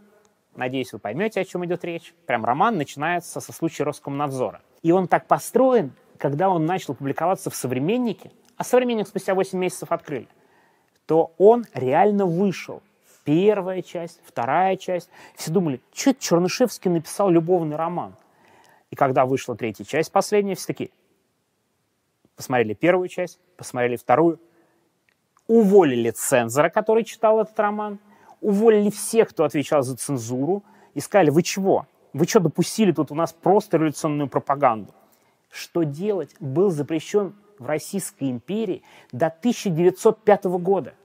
Надеюсь, 0.56 0.94
вы 0.94 1.00
поймете, 1.00 1.42
о 1.42 1.46
чем 1.46 1.66
идет 1.66 1.84
речь. 1.84 2.14
Прям 2.28 2.46
роман 2.46 2.78
начинается 2.78 3.40
со 3.40 3.54
случая 3.54 3.84
Роскомнадзора. 3.86 4.62
И 4.84 4.92
он 4.92 5.08
так 5.08 5.28
построен, 5.28 5.94
когда 6.18 6.50
он 6.50 6.66
начал 6.66 6.94
публиковаться 6.94 7.50
в 7.50 7.56
«Современнике», 7.56 8.32
а 8.62 8.64
«Современник» 8.64 9.08
спустя 9.08 9.34
8 9.34 9.58
месяцев 9.58 9.92
открыли, 9.92 10.28
то 11.08 11.34
он 11.40 11.66
реально 11.74 12.28
вышел. 12.28 12.84
Первая 13.24 13.82
часть, 13.82 14.22
вторая 14.24 14.78
часть. 14.78 15.10
Все 15.36 15.50
думали, 15.50 15.82
что 15.92 16.14
Чернышевский 16.14 16.92
написал 16.92 17.32
любовный 17.32 17.76
роман. 17.76 18.14
И 18.92 18.96
когда 18.96 19.26
вышла 19.26 19.56
третья 19.56 19.84
часть, 19.84 20.12
последняя, 20.12 20.54
все 20.54 20.68
такие, 20.68 20.92
посмотрели 22.36 22.76
первую 22.76 23.08
часть, 23.08 23.40
посмотрели 23.58 23.96
вторую, 23.96 24.40
уволили 25.48 26.12
цензора, 26.12 26.70
который 26.70 27.04
читал 27.04 27.42
этот 27.42 27.60
роман, 27.60 27.98
уволили 28.42 28.92
всех, 28.92 29.30
кто 29.30 29.44
отвечал 29.44 29.82
за 29.82 29.98
цензуру, 29.98 30.64
и 30.94 31.00
сказали, 31.00 31.32
вы 31.32 31.42
чего? 31.42 31.88
Вы 32.14 32.28
что 32.28 32.40
допустили 32.40 32.92
тут 32.92 33.10
у 33.10 33.16
нас 33.16 33.34
просто 33.34 33.78
революционную 33.78 34.30
пропаганду? 34.30 34.94
Что 35.50 35.82
делать? 35.82 36.36
Был 36.40 36.70
запрещен 36.70 37.34
в 37.62 37.66
Российской 37.68 38.30
империи 38.30 38.84
до 39.12 39.28
1905 39.28 40.46
года. 40.46 40.96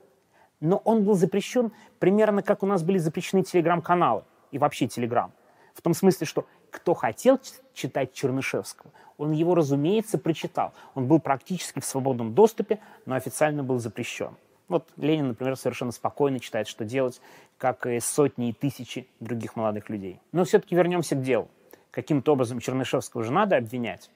Но 0.59 0.79
он 0.79 1.05
был 1.05 1.15
запрещен 1.15 1.71
примерно 1.99 2.43
как 2.43 2.63
у 2.63 2.67
нас 2.67 2.83
были 2.83 2.99
запрещены 2.99 3.43
телеграм-каналы 3.43 4.25
и 4.51 4.59
вообще 4.59 4.89
телеграм. 4.89 5.33
В 5.75 5.83
том 5.83 5.93
смысле, 5.93 6.27
что 6.27 6.47
кто 6.71 6.95
хотел 6.95 7.39
читать 7.75 8.15
Чернышевского, 8.15 8.91
он 9.19 9.33
его, 9.33 9.55
разумеется, 9.55 10.19
прочитал. 10.19 10.73
Он 10.95 11.07
был 11.07 11.21
практически 11.21 11.81
в 11.81 11.85
свободном 11.85 12.35
доступе, 12.35 12.81
но 13.05 13.15
официально 13.15 13.63
был 13.63 13.79
запрещен. 13.79 14.35
Вот 14.69 14.89
Ленин, 14.97 15.29
например, 15.29 15.57
совершенно 15.57 15.93
спокойно 15.93 16.41
читает, 16.41 16.69
что 16.69 16.85
делать, 16.85 17.21
как 17.59 17.87
и 17.87 18.01
сотни 18.01 18.49
и 18.49 18.53
тысячи 18.53 19.07
других 19.21 19.57
молодых 19.57 19.91
людей. 19.91 20.21
Но 20.33 20.45
все-таки 20.45 20.75
вернемся 20.75 21.15
к 21.17 21.23
делу. 21.23 21.49
Каким-то 21.91 22.33
образом 22.33 22.61
Чернышевского 22.61 23.23
же 23.23 23.33
надо 23.33 23.57
обвинять. 23.57 24.11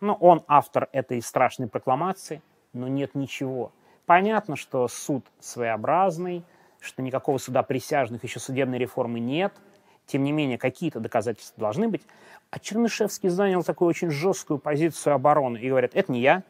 Ну, 0.00 0.14
он 0.14 0.44
автор 0.46 0.88
этой 0.92 1.20
страшной 1.22 1.68
прокламации, 1.68 2.42
но 2.72 2.88
нет 2.88 3.14
ничего. 3.14 3.72
Понятно, 4.06 4.56
что 4.56 4.88
суд 4.88 5.26
своеобразный, 5.38 6.42
что 6.80 7.02
никакого 7.02 7.38
суда 7.38 7.62
присяжных 7.62 8.24
еще 8.24 8.40
судебной 8.40 8.78
реформы 8.78 9.20
нет– 9.20 9.52
тем 10.10 10.24
не 10.24 10.32
менее, 10.32 10.58
какие-то 10.58 10.98
доказательства 10.98 11.60
должны 11.60 11.88
быть. 11.88 12.02
А 12.50 12.58
Чернышевский 12.58 13.28
занял 13.28 13.62
такую 13.62 13.88
очень 13.88 14.10
жесткую 14.10 14.58
позицию 14.58 15.14
обороны 15.14 15.56
и 15.58 15.68
говорит, 15.68 15.92
это 15.94 16.10
не 16.10 16.20
я, 16.20 16.42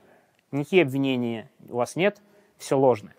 никакие 0.51 0.83
обвинения 0.83 1.51
у 1.69 1.77
вас 1.77 1.95
нет, 1.95 2.23
все 2.57 2.79
ложное. 2.79 3.15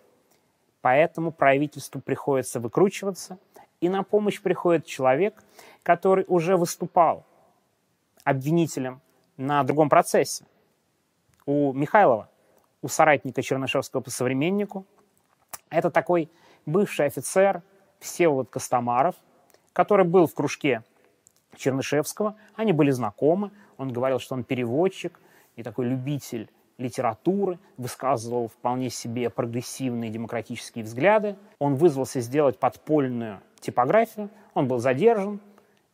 Поэтому 0.82 1.32
правительству 1.32 2.02
приходится 2.02 2.60
выкручиваться, 2.60 3.38
и 3.82 3.90
на 3.90 4.02
помощь 4.02 4.42
приходит 4.42 4.88
человек, 4.88 5.44
который 5.84 6.26
уже 6.28 6.58
выступал 6.58 7.24
обвинителем 8.24 9.00
на 9.42 9.64
другом 9.64 9.90
процессе. 9.90 10.46
У 11.46 11.74
Михайлова, 11.74 12.30
у 12.82 12.88
соратника 12.88 13.42
Чернышевского 13.42 14.02
по 14.02 14.10
современнику. 14.10 14.86
Это 15.70 15.90
такой 15.90 16.30
бывший 16.66 17.08
офицер 17.08 17.62
Всеволод 18.00 18.50
Костомаров– 18.50 19.16
который 19.74 20.06
был 20.06 20.28
в 20.28 20.34
кружке 20.34 20.84
Чернышевского. 21.56 22.36
Они 22.56 22.74
были 22.74 22.92
знакомы. 22.92 23.52
Он 23.78 23.92
говорил, 23.92 24.20
что 24.20 24.36
он 24.36 24.44
переводчик 24.44 25.20
и 25.56 25.64
такой 25.64 25.88
любитель 25.88 26.50
литературы, 26.78 27.60
высказывал 27.78 28.48
вполне 28.48 28.90
себе 28.90 29.30
прогрессивные 29.30 30.10
демократические 30.10 30.84
взгляды. 30.84 31.36
Он 31.60 31.76
вызвался 31.76 32.22
сделать 32.22 32.58
подпольную 32.58 33.40
типографию. 33.60 34.30
Он 34.56 34.68
был 34.68 34.80
задержан, 34.80 35.40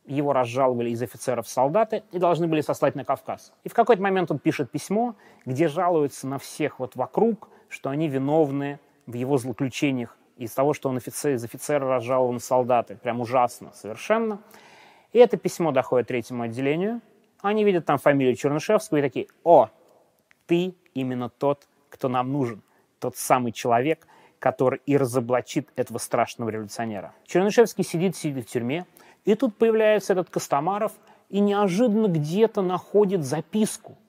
его 0.07 0.33
разжаловали 0.33 0.89
из 0.89 1.01
офицеров 1.01 1.47
солдаты 1.47 2.03
и 2.11 2.19
должны 2.19 2.47
были 2.47 2.61
сослать 2.61 2.95
на 2.95 3.03
Кавказ. 3.03 3.53
И 3.63 3.69
в 3.69 3.73
какой-то 3.73 4.01
момент 4.01 4.31
он 4.31 4.39
пишет 4.39 4.71
письмо, 4.71 5.15
где 5.45 5.67
жалуется 5.67 6.27
на 6.27 6.39
всех 6.39 6.79
вот 6.79 6.95
вокруг, 6.95 7.49
что 7.69 7.89
они 7.89 8.07
виновны 8.07 8.79
в 9.05 9.13
его 9.13 9.37
злоключениях 9.37 10.17
из 10.37 10.51
того, 10.53 10.73
что 10.73 10.89
он 10.89 10.97
офицер, 10.97 11.33
из 11.33 11.43
офицера 11.43 11.87
разжалован 11.87 12.39
солдаты. 12.39 12.95
Прям 12.95 13.19
ужасно 13.21 13.71
совершенно. 13.73 14.39
И 15.11 15.19
это 15.19 15.37
письмо 15.37 15.71
доходит 15.71 16.07
третьему 16.07 16.43
отделению. 16.43 17.01
Они 17.41 17.63
видят 17.63 17.85
там 17.85 17.97
фамилию 17.97 18.35
Чернышевского 18.35 18.97
и 18.97 19.01
такие, 19.01 19.27
о, 19.43 19.69
ты 20.45 20.75
именно 20.93 21.29
тот, 21.29 21.67
кто 21.89 22.09
нам 22.09 22.31
нужен. 22.31 22.61
Тот 22.99 23.15
самый 23.15 23.51
человек, 23.51 24.07
который 24.39 24.81
и 24.85 24.97
разоблачит 24.97 25.69
этого 25.75 25.97
страшного 25.97 26.49
революционера. 26.49 27.13
Чернышевский 27.25 27.83
сидит, 27.83 28.15
сидит 28.15 28.47
в 28.47 28.51
тюрьме, 28.51 28.85
и 29.27 29.35
тут 29.35 29.55
появляется 29.55 30.13
этот 30.13 30.31
Костомаров 30.31 30.93
и 31.29 31.39
неожиданно 31.39 32.07
где-то 32.07 32.61
находит 32.61 33.23
записку– 33.23 33.95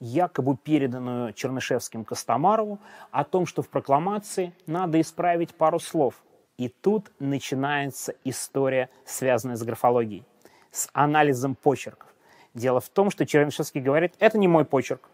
якобы 0.00 0.56
переданную 0.56 1.32
Чернышевским 1.32 2.04
Костомарову, 2.04 2.78
о 3.10 3.24
том, 3.24 3.46
что 3.46 3.62
в 3.62 3.68
прокламации 3.68 4.52
надо 4.66 5.00
исправить 5.00 5.54
пару 5.54 5.80
слов. 5.80 6.22
И 6.56 6.68
тут 6.68 7.10
начинается 7.18 8.14
история, 8.24 8.90
связанная 9.04 9.56
с 9.56 9.62
графологией, 9.62 10.24
с 10.70 10.88
анализом 10.92 11.54
почерков. 11.54 12.08
Дело 12.54 12.80
в 12.80 12.88
том, 12.88 13.10
что 13.10 13.26
Чернышевский 13.26 13.80
говорит, 13.80 14.14
это 14.18 14.38
не 14.38 14.48
мой 14.48 14.64
почерк. 14.64 15.08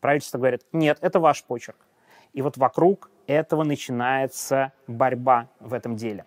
Правительство 0.00 0.38
говорит, 0.38 0.62
нет, 0.72 0.98
это 1.00 1.20
ваш 1.20 1.44
почерк. 1.44 1.76
И 2.32 2.42
вот 2.42 2.56
вокруг 2.56 3.10
этого 3.26 3.64
начинается 3.64 4.72
борьба 4.86 5.48
в 5.60 5.74
этом 5.74 5.96
деле. 5.96 6.24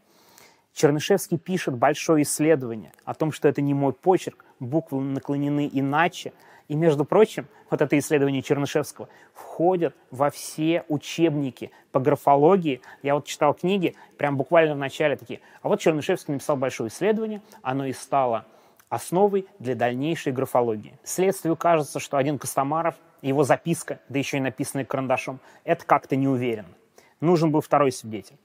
Чернышевский 0.73 1.37
пишет 1.37 1.75
большое 1.75 2.23
исследование 2.23 2.93
о 3.05 3.13
том, 3.13 3.31
что 3.31 3.47
это 3.47 3.61
не 3.61 3.73
мой 3.73 3.93
почерк, 3.93 4.45
буквы 4.59 5.01
наклонены 5.01 5.69
иначе, 5.71 6.33
и, 6.67 6.75
между 6.75 7.03
прочим, 7.03 7.47
вот 7.69 7.81
это 7.81 7.99
исследование 7.99 8.41
Чернышевского 8.41 9.09
входит 9.33 9.93
во 10.09 10.29
все 10.29 10.85
учебники 10.87 11.69
по 11.91 11.99
графологии. 11.99 12.81
Я 13.03 13.15
вот 13.15 13.25
читал 13.25 13.53
книги, 13.53 13.95
прям 14.17 14.37
буквально 14.37 14.75
в 14.75 14.77
начале 14.77 15.17
такие. 15.17 15.41
А 15.61 15.67
вот 15.67 15.81
Чернышевский 15.81 16.33
написал 16.33 16.55
большое 16.55 16.89
исследование, 16.89 17.41
оно 17.61 17.85
и 17.85 17.91
стало 17.91 18.45
основой 18.87 19.47
для 19.59 19.75
дальнейшей 19.75 20.31
графологии. 20.31 20.97
Следствию 21.03 21.57
кажется, 21.57 21.99
что 21.99 22.15
один 22.15 22.37
Костомаров, 22.37 22.95
его 23.21 23.43
записка, 23.43 23.99
да 24.07 24.19
еще 24.19 24.37
и 24.37 24.41
написанная 24.41 24.85
карандашом, 24.85 25.41
это 25.65 25.85
как-то 25.85 26.15
не 26.15 26.29
уверенно. 26.29 26.73
Нужен 27.19 27.51
был 27.51 27.59
второй 27.59 27.91
свидетель. 27.91 28.37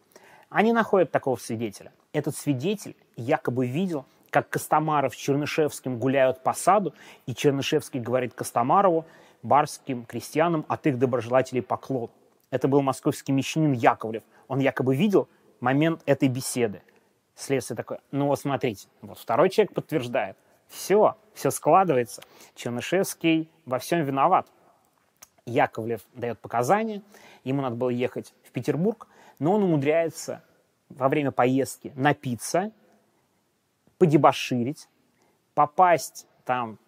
Они 0.49 0.73
находят 0.73 1.11
такого 1.11 1.37
свидетеля. 1.37 1.93
Этот 2.13 2.37
свидетель 2.37 2.97
якобы 3.17 3.67
видел, 3.67 4.07
как 4.31 4.49
Костомаров 4.49 5.15
с 5.15 5.17
Чернышевским 5.17 5.99
гуляют 5.99 6.43
по 6.43 6.53
саду, 6.53 6.95
и 7.27 7.35
Чернышевский 7.35 8.01
говорит 8.01 8.35
Костомарову, 8.35 9.05
барским 9.43 10.05
крестьянам 10.05 10.65
от 10.69 10.87
их 10.87 10.99
доброжелателей 10.99 11.63
поклон. 11.63 12.11
Это 12.51 12.69
был 12.69 12.83
московский 12.83 13.33
мещанин 13.33 13.73
Яковлев. 13.73 14.23
Он 14.49 14.61
якобы 14.61 14.95
видел 14.95 15.29
момент 15.61 16.03
этой 16.07 16.29
беседы. 16.29 16.83
Следствие 17.35 17.77
такое, 17.77 18.01
ну 18.13 18.29
вот 18.29 18.41
смотрите, 18.41 18.89
вот 19.03 19.19
второй 19.19 19.51
человек 19.51 19.75
подтверждает. 19.75 20.37
Все, 20.69 21.17
все 21.35 21.51
складывается. 21.51 22.23
Чернышевский 22.55 23.51
во 23.67 23.79
всем 23.79 24.03
виноват. 24.05 24.47
Яковлев 25.45 26.01
дает 26.15 26.41
показания, 26.41 27.03
ему 27.45 27.63
надо 27.63 27.77
было 27.77 27.91
ехать 27.91 28.35
в 28.43 28.51
Петербург, 28.51 29.07
но 29.39 29.55
он 29.55 29.63
умудряется 29.63 30.43
во 30.89 31.09
время 31.09 31.31
поездки 31.31 31.93
напиться 31.97 32.73
подебоширить, 33.99 34.89
попасть 35.55 36.27
там 36.45 36.79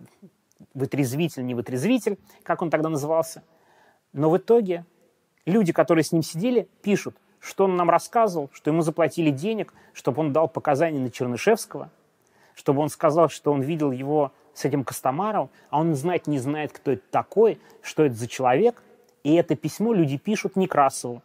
вытрезвитель, 0.74 1.44
не 1.44 1.54
вытрезвитель, 1.54 2.18
как 2.42 2.62
он 2.62 2.70
тогда 2.70 2.88
назывался. 2.88 3.42
Но 4.12 4.30
в 4.30 4.36
итоге 4.36 4.84
люди, 5.46 5.72
которые 5.72 6.04
с 6.04 6.12
ним 6.12 6.22
сидели, 6.22 6.68
пишут, 6.82 7.16
что 7.40 7.64
он 7.64 7.76
нам 7.76 7.88
рассказывал, 7.88 8.50
что 8.52 8.70
ему 8.70 8.82
заплатили 8.82 9.30
денег, 9.30 9.72
чтобы 9.92 10.20
он 10.20 10.32
дал 10.32 10.48
показания 10.48 10.98
на 10.98 11.10
Чернышевского, 11.10 11.90
чтобы 12.54 12.82
он 12.82 12.88
сказал, 12.88 13.28
что 13.28 13.52
он 13.52 13.62
видел 13.62 13.92
его 13.92 14.32
с 14.54 14.64
этим 14.64 14.84
Костомаром, 14.84 15.50
а 15.70 15.80
он 15.80 15.94
знать 15.94 16.26
не 16.26 16.38
знает, 16.38 16.72
кто 16.72 16.92
это 16.92 17.02
такой, 17.10 17.60
что 17.80 18.04
это 18.04 18.16
за 18.16 18.26
человек. 18.26 18.82
И 19.22 19.34
это 19.34 19.56
письмо 19.56 19.92
люди 19.92 20.16
пишут 20.16 20.56
Некрасову, 20.56 21.22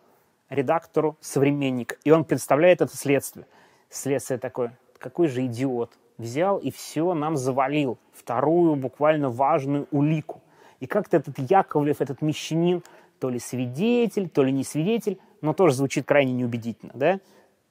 редактору 0.54 1.18
«Современник». 1.20 2.00
И 2.04 2.12
он 2.12 2.24
представляет 2.24 2.82
это 2.82 2.96
следствие. 2.96 3.46
Следствие 3.90 4.40
такое, 4.40 4.78
какой 4.98 5.28
же 5.28 5.46
идиот. 5.46 5.92
Взял 6.18 6.58
и 6.58 6.72
все 6.72 7.14
нам 7.14 7.36
завалил. 7.36 7.98
Вторую 8.14 8.76
буквально 8.76 9.30
важную 9.30 9.88
улику. 9.92 10.42
И 10.80 10.86
как-то 10.86 11.18
этот 11.18 11.40
Яковлев, 11.40 12.02
этот 12.02 12.22
мещанин, 12.22 12.84
то 13.20 13.30
ли 13.30 13.40
свидетель, 13.40 14.30
то 14.30 14.44
ли 14.44 14.52
не 14.52 14.64
свидетель, 14.64 15.20
но 15.42 15.54
тоже 15.54 15.76
звучит 15.76 16.06
крайне 16.06 16.34
неубедительно, 16.34 16.92
да? 16.94 17.20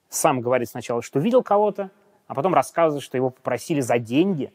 Сам 0.09 0.41
говорит 0.41 0.69
сначала, 0.69 1.03
что 1.03 1.21
видел 1.21 1.43
кого-то, 1.43 1.91
а 2.27 2.35
потом 2.35 2.55
рассказывает, 2.55 3.03
что 3.03 3.17
его 3.17 3.31
попросили 3.31 3.81
за 3.81 3.99
деньги 3.99 4.53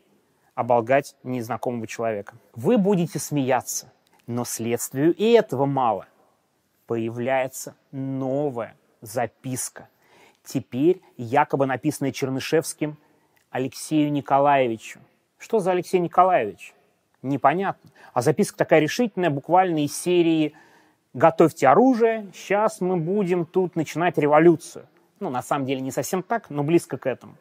оболгать 0.56 1.16
незнакомого 1.24 1.88
человека. 1.88 2.36
Вы 2.56 2.78
будете 2.78 3.20
смеяться, 3.20 3.92
но 4.26 4.44
следствию 4.44 5.14
и 5.14 5.32
этого 5.32 5.66
мало. 5.66 6.08
Появляется 6.88 7.76
новая 7.92 8.76
записка. 9.02 9.90
Теперь 10.44 11.02
якобы 11.18 11.66
написанная 11.66 12.14
Чернышевским 12.14 12.98
Алексею 13.52 14.12
Николаевичу. 14.12 15.00
Что 15.38 15.60
за 15.60 15.72
Алексей 15.72 16.00
Николаевич? 16.00 16.74
Непонятно. 17.22 17.92
А 18.14 18.22
записка 18.22 18.58
такая 18.58 18.80
решительная, 18.80 19.30
буквально 19.30 19.84
из 19.84 19.98
серии 19.98 20.54
«Готовьте 21.14 21.68
оружие, 21.68 22.32
сейчас 22.34 22.80
мы 22.80 22.96
будем 22.96 23.46
тут 23.46 23.76
начинать 23.76 24.18
революцию». 24.18 24.88
Ну, 25.20 25.30
на 25.30 25.42
самом 25.42 25.66
деле 25.66 25.82
не 25.82 25.92
совсем 25.92 26.24
так, 26.24 26.50
но 26.50 26.64
близко 26.64 26.98
к 26.98 27.06
этому. 27.06 27.36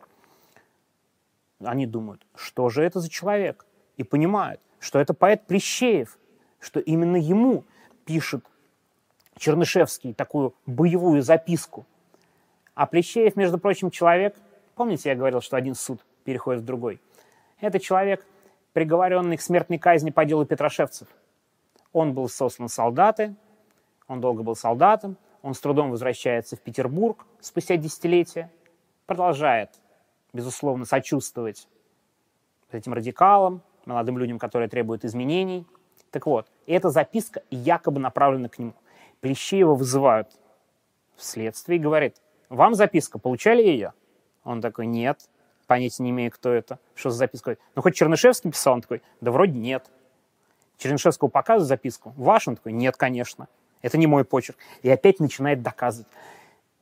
Они 1.62 1.86
думают, 1.86 2.26
что 2.34 2.68
же 2.68 2.82
это 2.82 3.00
за 3.00 3.08
человек? 3.08 3.64
И 3.96 4.02
понимают, 4.02 4.60
что 4.80 4.98
это 4.98 5.14
поэт 5.14 5.46
Плещеев, 5.46 6.18
что 6.58 6.80
именно 6.80 7.16
ему 7.16 7.64
пишет 8.04 8.44
Чернышевский 9.38 10.14
такую 10.14 10.54
боевую 10.66 11.22
записку. 11.22 11.86
А 12.74 12.86
Плещеев, 12.86 13.36
между 13.36 13.58
прочим, 13.58 13.90
человек, 13.90 14.36
помните, 14.74 15.10
я 15.10 15.14
говорил, 15.14 15.40
что 15.40 15.56
один 15.56 15.74
суд 15.74 16.00
переходит 16.24 16.62
в 16.62 16.64
другой? 16.66 17.00
Это 17.60 17.80
человек, 17.80 18.26
приговоренный 18.72 19.36
к 19.36 19.42
смертной 19.42 19.78
казни 19.78 20.10
по 20.10 20.24
делу 20.24 20.44
Петрошевцев. 20.44 21.08
Он 21.92 22.12
был 22.12 22.28
сослан 22.28 22.68
солдаты, 22.68 23.34
он 24.08 24.20
долго 24.20 24.42
был 24.42 24.56
солдатом, 24.56 25.16
он 25.42 25.54
с 25.54 25.60
трудом 25.60 25.90
возвращается 25.90 26.56
в 26.56 26.60
Петербург 26.60 27.24
спустя 27.40 27.76
десятилетия, 27.76 28.50
продолжает 29.06 29.70
безусловно, 30.36 30.84
сочувствовать 30.84 31.66
этим 32.70 32.92
радикалам, 32.92 33.62
молодым 33.86 34.18
людям, 34.18 34.38
которые 34.38 34.68
требуют 34.68 35.04
изменений. 35.04 35.66
Так 36.10 36.26
вот, 36.26 36.46
эта 36.66 36.90
записка 36.90 37.42
якобы 37.50 37.98
направлена 37.98 38.48
к 38.48 38.58
нему. 38.58 38.74
Плещеева 39.20 39.74
вызывают 39.74 40.28
в 41.16 41.24
следствие 41.24 41.78
и 41.78 41.82
говорит, 41.82 42.16
вам 42.48 42.74
записка, 42.74 43.18
получали 43.18 43.62
ее? 43.62 43.92
Он 44.44 44.60
такой, 44.60 44.86
нет, 44.86 45.28
понятия 45.66 46.02
не 46.02 46.10
имею, 46.10 46.30
кто 46.30 46.52
это, 46.52 46.78
что 46.94 47.10
за 47.10 47.18
записка. 47.18 47.56
Ну, 47.74 47.82
хоть 47.82 47.94
Чернышевский 47.94 48.50
писал, 48.50 48.74
он 48.74 48.82
такой, 48.82 49.02
да 49.20 49.30
вроде 49.30 49.58
нет. 49.58 49.90
Чернышевскому 50.78 51.30
показывают 51.30 51.68
записку, 51.68 52.12
ваш? 52.16 52.48
Он 52.48 52.56
такой, 52.56 52.72
нет, 52.72 52.96
конечно, 52.96 53.48
это 53.82 53.98
не 53.98 54.06
мой 54.06 54.24
почерк. 54.24 54.58
И 54.82 54.90
опять 54.90 55.20
начинает 55.20 55.62
доказывать 55.62 56.08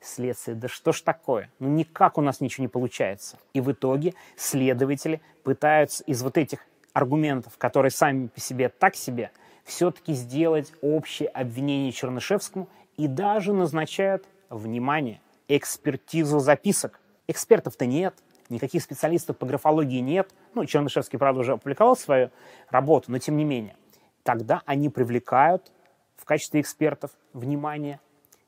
следствие. 0.01 0.57
Да 0.57 0.69
что 0.69 0.93
ж 0.93 1.01
такое? 1.01 1.51
Ну 1.59 1.69
никак 1.69 2.19
у 2.19 2.21
нас 2.21 2.41
ничего 2.41 2.65
не 2.65 2.69
получается. 2.69 3.39
И 3.53 3.61
в 3.61 3.73
итоге 3.73 4.15
следователи 4.37 5.21
пытаются 5.43 6.05
из 6.05 6.23
вот 6.23 6.37
этих 6.37 6.67
аргументов, 6.93 7.57
которые 7.59 7.91
сами 7.91 8.29
по 8.29 8.41
себе 8.41 8.69
так 8.69 8.95
себе, 8.95 9.31
все-таки 9.65 10.13
сделать 10.13 10.73
общее 10.83 11.29
обвинение 11.29 11.93
Чернышевскому 11.93 12.69
и 12.97 13.09
даже 13.09 13.53
назначают, 13.53 14.27
внимание, 14.51 15.21
экспертизу 15.49 16.39
записок. 16.39 17.01
Экспертов-то 17.27 17.87
нет, 17.87 18.15
никаких 18.51 18.83
специалистов 18.83 19.39
по 19.39 19.47
графологии 19.47 20.01
нет. 20.01 20.33
Ну, 20.55 20.65
Чернышевский, 20.67 21.19
правда, 21.19 21.41
уже 21.41 21.53
опубликовал 21.55 21.97
свою 21.97 22.31
работу, 22.71 23.11
но 23.11 23.19
тем 23.19 23.37
не 23.37 23.45
менее. 23.45 23.77
Тогда 24.23 24.63
они 24.67 24.89
привлекают 24.89 25.73
в 26.17 26.25
качестве 26.25 26.61
экспертов, 26.61 27.11
внимание, 27.33 28.01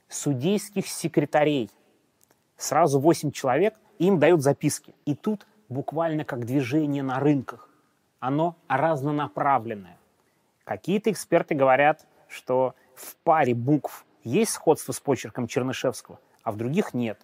судейских 0.09 0.87
секретарей. 0.87 1.71
Сразу 2.57 3.01
8 3.01 3.33
человек, 3.33 3.75
им 3.99 4.19
дают 4.19 4.43
записки. 4.43 4.95
И 5.05 5.15
тут 5.15 5.47
буквально 5.69 6.25
как 6.25 6.45
движение 6.45 7.03
на 7.03 7.19
рынках. 7.19 7.69
Оно 8.21 8.57
разнонаправленное. 8.69 9.99
Какие-то 10.67 11.11
эксперты 11.11 11.55
говорят, 11.55 12.07
что 12.29 12.75
в 12.95 13.17
паре 13.25 13.55
букв 13.55 14.05
есть 14.23 14.53
сходство 14.53 14.93
с 14.93 15.01
почерком 15.01 15.47
Чернышевского, 15.47 16.21
а 16.43 16.53
в 16.53 16.57
других 16.57 16.93
нет. 16.93 17.19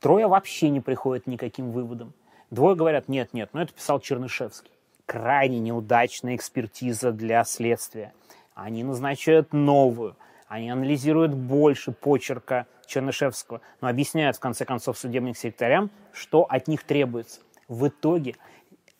Трое 0.00 0.26
вообще 0.26 0.70
не 0.70 0.80
приходят 0.80 1.26
никаким 1.26 1.72
выводам. 1.72 2.14
Двое 2.50 2.74
говорят, 2.74 3.08
нет, 3.08 3.34
нет, 3.34 3.50
но 3.52 3.60
это 3.60 3.74
писал 3.74 4.00
Чернышевский. 4.00 4.70
Крайне 5.04 5.58
неудачная 5.58 6.36
экспертиза 6.36 7.12
для 7.12 7.44
следствия. 7.44 8.14
Они 8.54 8.82
назначают 8.82 9.52
новую– 9.52 10.16
они 10.48 10.70
анализируют 10.70 11.34
больше 11.34 11.92
почерка 11.92 12.66
Чернышевского, 12.86 13.60
но 13.82 13.88
объясняют, 13.88 14.38
в 14.38 14.40
конце 14.40 14.64
концов, 14.64 14.98
судебным 14.98 15.34
секретарям, 15.34 15.90
что 16.12 16.44
от 16.44 16.68
них 16.68 16.84
требуется. 16.84 17.40
В 17.68 17.88
итоге 17.88 18.34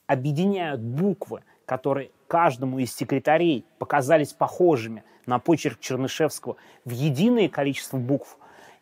объединяют 0.06 0.82
буквы, 0.82 1.42
которые 1.68 2.10
каждому 2.28 2.78
из 2.78 2.94
секретарей 2.94 3.66
показались 3.78 4.32
похожими 4.32 5.04
на 5.26 5.38
почерк 5.38 5.78
Чернышевского 5.78 6.56
в 6.86 6.90
единое 6.90 7.50
количество 7.50 7.98
букв, 7.98 8.38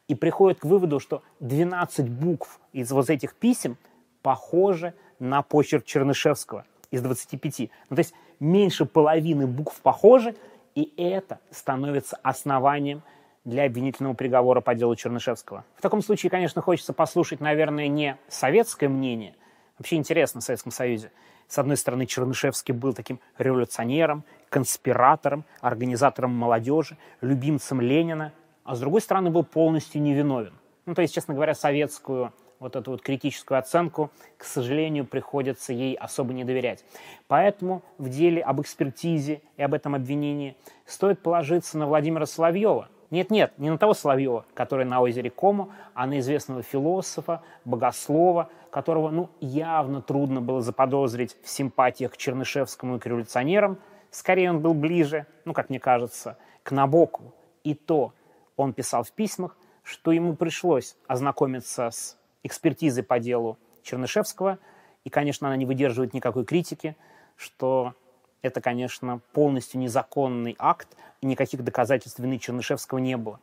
и 0.06 0.14
приходят 0.14 0.60
к 0.60 0.64
выводу, 0.64 1.00
что 1.00 1.24
12 1.40 2.08
букв 2.08 2.60
из 2.72 2.92
вот 2.92 3.10
этих 3.10 3.34
писем 3.34 3.76
похожи 4.22 4.94
на 5.18 5.42
почерк 5.42 5.84
Чернышевского 5.84 6.64
из 6.92 7.02
25. 7.02 7.70
Ну, 7.90 7.96
то 7.96 8.00
есть 8.00 8.14
меньше 8.38 8.86
половины 8.86 9.48
букв 9.48 9.80
похожи, 9.80 10.36
и 10.76 10.92
это 10.96 11.40
становится 11.50 12.16
основанием 12.22 13.02
для 13.44 13.64
обвинительного 13.64 14.14
приговора 14.14 14.60
по 14.60 14.76
делу 14.76 14.94
Чернышевского. 14.94 15.64
В 15.74 15.82
таком 15.82 16.02
случае, 16.02 16.30
конечно, 16.30 16.62
хочется 16.62 16.92
послушать, 16.92 17.40
наверное, 17.40 17.88
не 17.88 18.16
советское 18.28 18.88
мнение. 18.88 19.34
Вообще 19.76 19.96
интересно 19.96 20.40
в 20.40 20.44
Советском 20.44 20.70
Союзе. 20.70 21.10
С 21.48 21.58
одной 21.58 21.76
стороны, 21.76 22.06
Чернышевский 22.06 22.74
был 22.74 22.92
таким 22.92 23.20
революционером, 23.38 24.24
конспиратором, 24.48 25.44
организатором 25.60 26.32
молодежи, 26.32 26.96
любимцем 27.20 27.80
Ленина, 27.80 28.32
а 28.64 28.74
с 28.74 28.80
другой 28.80 29.00
стороны, 29.00 29.30
был 29.30 29.44
полностью 29.44 30.02
невиновен. 30.02 30.54
Ну, 30.86 30.94
то 30.94 31.02
есть, 31.02 31.14
честно 31.14 31.34
говоря, 31.34 31.54
советскую 31.54 32.32
вот 32.58 32.74
эту 32.74 32.92
вот 32.92 33.02
критическую 33.02 33.58
оценку, 33.58 34.10
к 34.38 34.44
сожалению, 34.44 35.04
приходится 35.04 35.72
ей 35.72 35.94
особо 35.94 36.32
не 36.32 36.44
доверять. 36.44 36.84
Поэтому 37.28 37.82
в 37.98 38.08
деле 38.08 38.42
об 38.42 38.60
экспертизе 38.60 39.42
и 39.56 39.62
об 39.62 39.74
этом 39.74 39.94
обвинении 39.94 40.56
стоит 40.86 41.20
положиться 41.20 41.76
на 41.78 41.86
Владимира 41.86 42.26
Соловьева. 42.26 42.88
Нет-нет, 43.10 43.52
не 43.58 43.70
на 43.70 43.78
того 43.78 43.94
Соловьева, 43.94 44.44
который 44.54 44.84
на 44.84 45.00
озере 45.00 45.30
Кому, 45.30 45.70
а 45.94 46.06
на 46.06 46.18
известного 46.18 46.62
философа, 46.62 47.42
богослова, 47.64 48.50
которого 48.70 49.10
ну, 49.10 49.30
явно 49.40 50.02
трудно 50.02 50.40
было 50.40 50.60
заподозрить 50.60 51.36
в 51.42 51.48
симпатиях 51.48 52.12
к 52.12 52.16
Чернышевскому 52.16 52.96
и 52.96 52.98
к 52.98 53.06
революционерам. 53.06 53.78
Скорее 54.10 54.50
он 54.50 54.60
был 54.60 54.74
ближе, 54.74 55.26
ну, 55.44 55.52
как 55.52 55.70
мне 55.70 55.78
кажется, 55.78 56.36
к 56.62 56.72
Набоку. 56.72 57.32
И 57.64 57.74
то 57.74 58.12
он 58.56 58.72
писал 58.72 59.04
в 59.04 59.12
письмах, 59.12 59.56
что 59.82 60.10
ему 60.10 60.34
пришлось 60.34 60.96
ознакомиться 61.06 61.90
с 61.90 62.18
экспертизы 62.42 63.02
по 63.02 63.20
делу 63.20 63.56
Чернышевского, 63.82 64.58
и, 65.04 65.10
конечно, 65.10 65.46
она 65.46 65.56
не 65.56 65.64
выдерживает 65.64 66.12
никакой 66.12 66.44
критики, 66.44 66.96
что 67.36 67.94
это, 68.42 68.60
конечно, 68.60 69.20
полностью 69.32 69.80
незаконный 69.80 70.56
акт, 70.58 70.96
никаких 71.26 71.62
доказательств 71.62 72.18
вины 72.18 72.38
Чернышевского 72.38 72.98
не 72.98 73.16
было. 73.16 73.40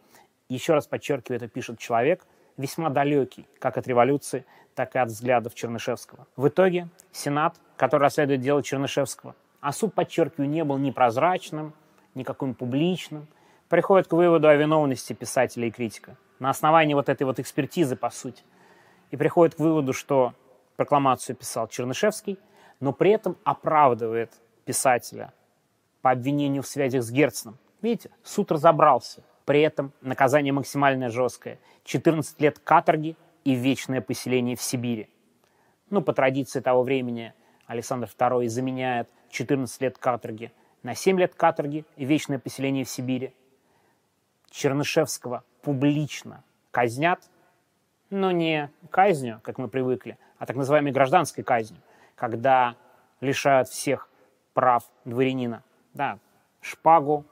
Еще 0.49 0.73
раз 0.73 0.87
подчеркиваю, 0.87 1.37
это 1.37 1.47
пишет 1.47 1.79
человек, 1.79 2.25
весьма 2.57 2.89
далекий 2.89 3.47
как 3.59 3.77
от 3.77 3.87
революции, 3.87 4.45
так 4.75 4.95
и 4.95 4.99
от 4.99 5.09
взглядов 5.09 5.55
Чернышевского. 5.55 6.27
В 6.35 6.47
итоге 6.47 6.87
Сенат, 7.11 7.55
который 7.77 8.03
расследует 8.03 8.41
дело 8.41 8.63
Чернышевского, 8.63 9.35
а 9.61 9.71
суд, 9.71 9.93
подчеркиваю, 9.93 10.49
не 10.49 10.63
был 10.63 10.77
ни 10.77 10.91
прозрачным, 10.91 11.73
ни 12.15 12.23
каким 12.23 12.53
публичным, 12.53 13.27
приходит 13.69 14.07
к 14.07 14.13
выводу 14.13 14.47
о 14.47 14.55
виновности 14.55 15.13
писателя 15.13 15.67
и 15.67 15.71
критика. 15.71 16.17
На 16.39 16.49
основании 16.49 16.93
вот 16.93 17.09
этой 17.09 17.23
вот 17.23 17.39
экспертизы, 17.39 17.95
по 17.95 18.09
сути, 18.09 18.43
и 19.11 19.17
приходит 19.17 19.55
к 19.55 19.59
выводу, 19.59 19.93
что 19.93 20.33
прокламацию 20.75 21.35
писал 21.35 21.67
Чернышевский, 21.67 22.37
но 22.79 22.91
при 22.91 23.11
этом 23.11 23.37
оправдывает 23.43 24.31
писателя 24.65 25.33
по 26.01 26.11
обвинению 26.11 26.63
в 26.63 26.67
связях 26.67 27.03
с 27.03 27.11
Герценом. 27.11 27.57
Видите, 27.83 28.09
суд 28.23 28.51
разобрался. 28.51 29.21
При 29.45 29.61
этом 29.61 29.91
наказание 30.01 30.53
максимально 30.53 31.09
жесткое. 31.09 31.59
14 31.83 32.39
лет 32.41 32.57
каторги 32.57 33.17
и 33.43 33.53
вечное 33.53 33.99
поселение 33.99 34.55
в 34.55 34.61
Сибири. 34.61 35.09
Ну, 35.89 36.01
по 36.01 36.13
традиции 36.13 36.61
того 36.61 36.81
времени 36.81 37.33
Александр 37.67 38.07
II 38.07 38.47
заменяет 38.47 39.09
14 39.29 39.81
лет 39.81 39.97
каторги 39.97 40.53
на 40.81 40.95
7 40.95 41.19
лет 41.19 41.35
каторги 41.35 41.85
и 41.97 42.05
вечное 42.05 42.39
поселение 42.39 42.85
в 42.85 42.89
Сибири. 42.89 43.33
Чернышевского 44.49 45.43
публично 45.61 46.43
казнят, 46.71 47.21
но 48.09 48.31
не 48.31 48.71
казнью, 48.91 49.41
как 49.43 49.57
мы 49.57 49.67
привыкли, 49.67 50.17
а 50.37 50.45
так 50.45 50.55
называемой 50.55 50.93
гражданской 50.93 51.43
казнью, 51.43 51.81
когда 52.15 52.77
лишают 53.19 53.67
всех 53.67 54.09
прав 54.53 54.85
дворянина. 55.03 55.63
Да, 55.93 56.19
шпагу 56.61 57.25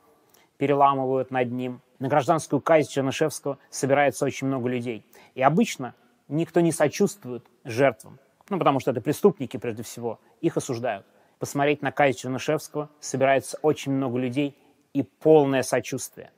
переламывают 0.62 1.32
над 1.32 1.52
ним. 1.52 1.82
На 1.98 2.08
гражданскую 2.08 2.62
казнь 2.62 2.88
Чернышевского 2.88 3.58
собирается 3.72 4.26
очень 4.26 4.46
много 4.46 4.70
людей. 4.70 5.04
И 5.34 5.42
обычно 5.42 5.96
никто 6.28 6.60
не 6.60 6.72
сочувствует 6.72 7.44
жертвам, 7.64 8.20
ну, 8.48 8.60
потому 8.60 8.80
что 8.80 8.92
это 8.92 9.02
преступники, 9.02 9.58
прежде 9.58 9.82
всего, 9.82 10.20
их 10.40 10.58
осуждают. 10.58 11.08
Посмотреть 11.40 11.82
на 11.82 11.92
казнь 11.92 12.20
Чернышевского 12.20 12.92
собирается 13.00 13.58
очень 13.64 13.92
много 13.92 14.20
людей 14.20 14.56
и 14.94 15.02
полное 15.02 15.64
сочувствие. 15.64 16.30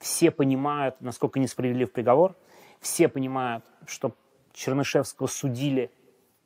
Все 0.00 0.32
понимают, 0.32 0.96
насколько 1.00 1.38
несправедлив 1.38 1.92
приговор, 1.92 2.34
все 2.80 3.06
понимают, 3.06 3.64
что 3.86 4.10
Чернышевского 4.54 5.28
судили 5.28 5.92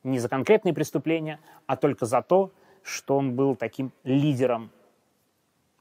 не 0.03 0.19
за 0.19 0.29
конкретные 0.29 0.75
преступления, 0.75 1.39
а 1.65 1.77
только 1.77 2.05
за 2.05 2.21
то, 2.21 2.51
что 2.83 3.17
он 3.17 3.35
был 3.35 3.55
таким 3.55 3.91
лидером 4.03 4.69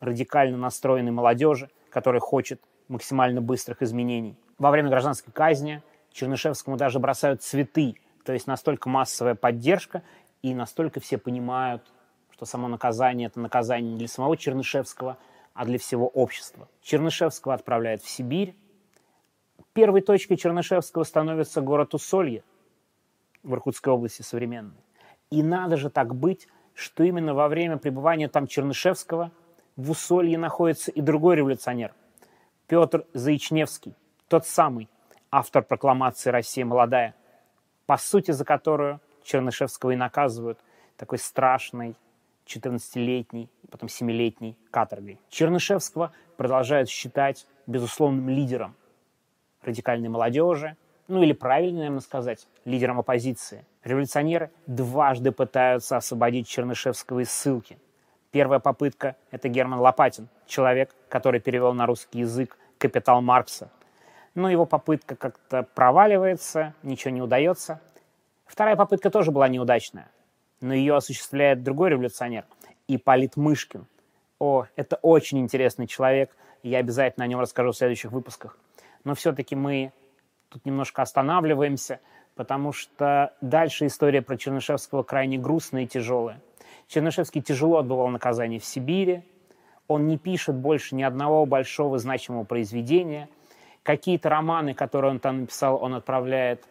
радикально 0.02 0.58
настроенной 0.58 1.12
молодежи, 1.12 1.70
которая 1.88 2.20
хочет 2.20 2.60
максимально 2.88 3.40
быстрых 3.40 3.82
изменений. 3.82 4.36
Во 4.58 4.70
время 4.70 4.90
гражданской 4.90 5.32
казни 5.32 5.82
Чернышевскому 6.12 6.76
даже 6.76 6.98
бросают 6.98 7.42
цветы, 7.42 7.94
то 8.24 8.32
есть 8.32 8.46
настолько 8.46 8.88
массовая 8.88 9.34
поддержка, 9.34 10.02
и 10.42 10.54
настолько 10.54 11.00
все 11.00 11.18
понимают, 11.18 11.82
что 12.30 12.44
само 12.44 12.68
наказание– 12.68 13.26
это 13.28 13.40
наказание 13.40 13.92
не 13.92 13.98
для 13.98 14.08
самого 14.08 14.36
Чернышевского, 14.36 15.18
а 15.54 15.64
для 15.64 15.78
всего 15.78 16.08
общества. 16.08 16.68
Чернышевского 16.82 17.54
отправляют 17.54 18.02
в 18.02 18.08
Сибирь. 18.08 18.56
Первой 19.72 20.00
точкой 20.00 20.36
Чернышевского 20.36 21.04
становится 21.04 21.60
город 21.60 21.94
Усолье 21.94 22.42
в 23.42 23.54
Иркутской 23.54 23.92
области 23.92 24.22
современной. 24.22 24.76
И 25.30 25.42
надо 25.42 25.76
же 25.76 25.90
так 25.90 26.14
быть, 26.14 26.48
что 26.74 27.04
именно 27.04 27.34
во 27.34 27.48
время 27.48 27.76
пребывания 27.76 28.28
там 28.28 28.46
Чернышевского 28.46 29.30
в 29.76 29.90
Усолье 29.90 30.38
находится 30.38 30.90
и 30.90 31.00
другой 31.00 31.36
революционер– 31.36 31.94
Петр 32.72 33.04
Заичневский, 33.12 33.94
тот 34.28 34.46
самый 34.46 34.88
автор 35.30 35.62
прокламации 35.62 36.30
«Россия 36.30 36.64
молодая», 36.64 37.14
по 37.84 37.98
сути 37.98 38.30
за 38.30 38.46
которую 38.46 39.00
Чернышевского 39.24 39.90
и 39.90 39.96
наказывают 39.96 40.58
такой 40.96 41.18
страшной 41.18 41.96
14-летней, 42.46 43.50
потом 43.70 43.88
7-летней 43.88 44.56
каторгой. 44.70 45.20
Чернышевского 45.28 46.12
продолжают 46.38 46.88
считать 46.88 47.46
безусловным 47.66 48.28
лидером 48.30 48.74
радикальной 49.62 50.08
молодежи, 50.08 50.76
ну 51.08 51.22
или 51.22 51.32
правильно, 51.32 51.80
наверное, 51.80 52.00
сказать, 52.00 52.48
лидером 52.64 53.00
оппозиции. 53.00 53.66
Революционеры 53.84 54.50
дважды 54.66 55.30
пытаются 55.30 55.98
освободить 55.98 56.48
Чернышевского 56.48 57.20
из 57.20 57.30
ссылки. 57.30 57.78
Первая 58.32 58.60
попытка– 58.60 59.16
это 59.30 59.48
Герман 59.48 59.80
Лопатин, 59.80 60.26
человек, 60.46 60.94
который 61.10 61.38
перевел 61.38 61.74
на 61.74 61.84
русский 61.84 62.20
язык 62.20 62.56
«Капитал 62.78 63.20
Маркса». 63.20 63.70
Но 64.34 64.48
его 64.48 64.64
попытка 64.64 65.16
как-то 65.16 65.64
проваливается, 65.74 66.74
ничего 66.82 67.10
не 67.10 67.20
удается. 67.20 67.82
Вторая 68.46 68.74
попытка 68.74 69.10
тоже 69.10 69.30
была 69.32 69.48
неудачная, 69.48 70.10
но 70.62 70.72
ее 70.72 70.96
осуществляет 70.96 71.62
другой 71.62 71.90
революционер– 71.90 72.46
Ипполит 72.88 73.36
Мышкин. 73.36 73.86
О, 74.38 74.64
это 74.76 74.96
очень 75.02 75.38
интересный 75.38 75.86
человек, 75.86 76.34
я 76.62 76.78
обязательно 76.78 77.24
о 77.24 77.28
нем 77.28 77.38
расскажу 77.38 77.72
в 77.72 77.76
следующих 77.76 78.12
выпусках. 78.12 78.56
Но 79.04 79.14
все-таки 79.14 79.54
мы 79.54 79.92
тут 80.48 80.64
немножко 80.64 81.02
останавливаемся, 81.02 82.00
потому 82.34 82.72
что 82.72 83.34
дальше 83.42 83.86
история 83.86 84.22
про 84.22 84.38
Чернышевского 84.38 85.02
крайне 85.02 85.36
грустная 85.36 85.82
и 85.82 85.86
тяжелая. 85.86 86.40
Чернышевский 86.88 87.42
тяжело 87.42 87.78
отбывал 87.78 88.08
наказание 88.08 88.58
в 88.58 88.64
Сибири, 88.64 89.22
он 89.88 90.06
не 90.06 90.18
пишет 90.18 90.56
больше 90.56 90.94
ни 90.94 91.02
одного 91.02 91.44
большого 91.46 91.98
значимого 91.98 92.44
произведения. 92.44 93.28
Какие-то 93.82 94.28
романы, 94.28 94.74
которые 94.74 95.10
он 95.10 95.18
там 95.18 95.40
написал, 95.42 95.82
он 95.82 95.94
отправляет 95.94 96.64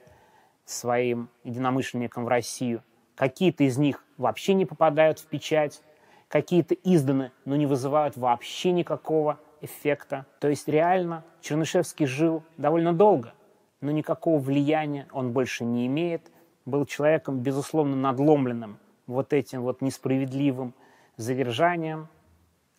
своим 0.65 1.29
единомышленникам 1.43 2.25
в 2.25 2.27
Россию. 2.27 2.83
Какие-то 3.15 3.63
из 3.63 3.77
них 3.77 4.03
вообще 4.17 4.53
не 4.53 4.65
попадают 4.65 5.19
в 5.19 5.27
печать, 5.27 5.81
какие-то 6.27 6.75
изданы, 6.75 7.31
но 7.45 7.55
не 7.55 7.65
вызывают 7.65 8.15
вообще 8.17 8.71
никакого 8.71 9.39
эффекта. 9.59 10.25
То 10.39 10.47
есть 10.47 10.67
реально 10.67 11.23
Чернышевский 11.41 12.05
жил 12.05 12.43
довольно 12.57 12.93
долго, 12.93 13.33
но 13.81 13.91
никакого 13.91 14.39
влияния 14.39 15.07
он 15.11 15.33
больше 15.33 15.65
не 15.65 15.85
имеет. 15.87 16.31
Был 16.65 16.85
человеком, 16.85 17.39
безусловно, 17.39 17.95
надломленным 17.95 18.79
вот 19.11 19.33
этим 19.33 19.61
вот 19.61 19.81
несправедливым 19.81 20.73
задержанием, 21.17 22.07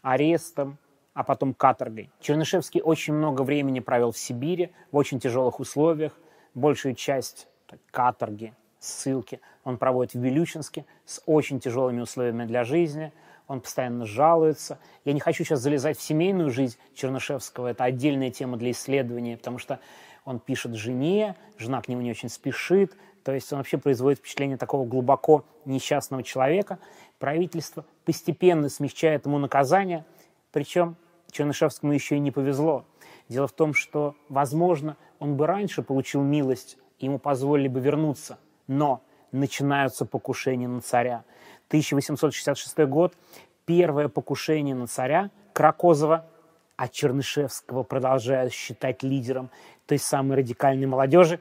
арестом, 0.03 0.79
а 1.15 1.25
потом 1.25 1.55
каторгой. 1.55 2.11
Чернышевский 2.21 2.81
очень 2.81 3.15
много 3.15 3.43
времени 3.43 3.81
провел 3.81 4.13
в 4.13 4.19
Сибири, 4.19 4.73
в 4.91 4.97
очень 4.97 5.21
тяжелых 5.21 5.61
условиях. 5.61 6.19
Большую 6.55 6.95
часть 6.95 7.49
каторги, 7.91 8.55
ссылки 8.79 9.41
он 9.65 9.79
проводит 9.79 10.15
в 10.15 10.21
Вилючинске 10.21 10.85
с 11.05 11.23
очень 11.27 11.61
тяжелыми 11.61 12.01
условиями 12.01 12.45
для 12.45 12.65
жизни– 12.65 13.13
он 13.53 13.61
постоянно 13.61 14.07
жалуется. 14.07 14.79
Я 15.05 15.13
не 15.13 15.21
хочу 15.21 15.45
сейчас 15.45 15.61
залезать 15.61 15.99
в 15.99 16.03
семейную 16.03 16.51
жизнь 16.51 16.79
Чернышевского, 16.95 17.69
это 17.69 17.85
отдельная 17.85 18.31
тема 18.31 18.57
для 18.57 18.71
исследования, 18.71 19.37
потому 19.37 19.59
что 19.59 19.79
он 20.25 20.39
пишет 20.39 20.75
жене, 20.75 21.37
жена 21.59 21.83
к 21.83 21.89
нему 21.89 22.01
не 22.01 22.11
очень 22.11 22.29
спешит, 22.29 22.97
то 23.25 23.33
есть 23.33 23.53
он 23.53 23.59
вообще 23.59 23.79
производит 23.79 24.19
впечатление 24.19 24.57
такого 24.57 24.87
глубоко 24.87 25.45
несчастного 25.65 26.23
человека. 26.23 26.79
Правительство 27.19 27.85
постепенно 28.05 28.69
смягчает 28.69 29.27
ему 29.27 29.39
наказание, 29.39 30.05
причем 30.51 30.97
Чернышевскому 31.31 31.93
еще 31.93 32.17
и 32.17 32.21
не 32.21 32.31
повезло. 32.31 32.85
Дело 33.29 33.47
в 33.47 33.53
том, 33.53 33.75
что, 33.75 34.15
возможно, 34.29 34.97
он 35.19 35.37
бы 35.37 35.47
раньше 35.47 35.83
получил 35.83 36.23
милость, 36.23 36.77
и 36.99 37.07
ему 37.07 37.19
позволили 37.19 37.69
бы 37.69 37.81
вернуться, 37.81 38.39
но 38.67 39.03
начинаются 39.31 40.05
покушения 40.05 40.69
на 40.69 40.81
царя. 40.81 41.25
1866 41.69 42.79
год, 42.81 43.15
первое 43.65 44.09
покушение 44.09 44.75
на 44.75 44.87
царя 44.87 45.31
Кракозова, 45.55 46.27
а 46.77 46.89
Чернышевского 46.89 47.83
продолжают 47.83 48.53
считать 48.53 49.03
лидером 49.03 49.51
той 49.87 49.99
самой 49.99 50.39
радикальной 50.39 50.87
молодежи, 50.87 51.41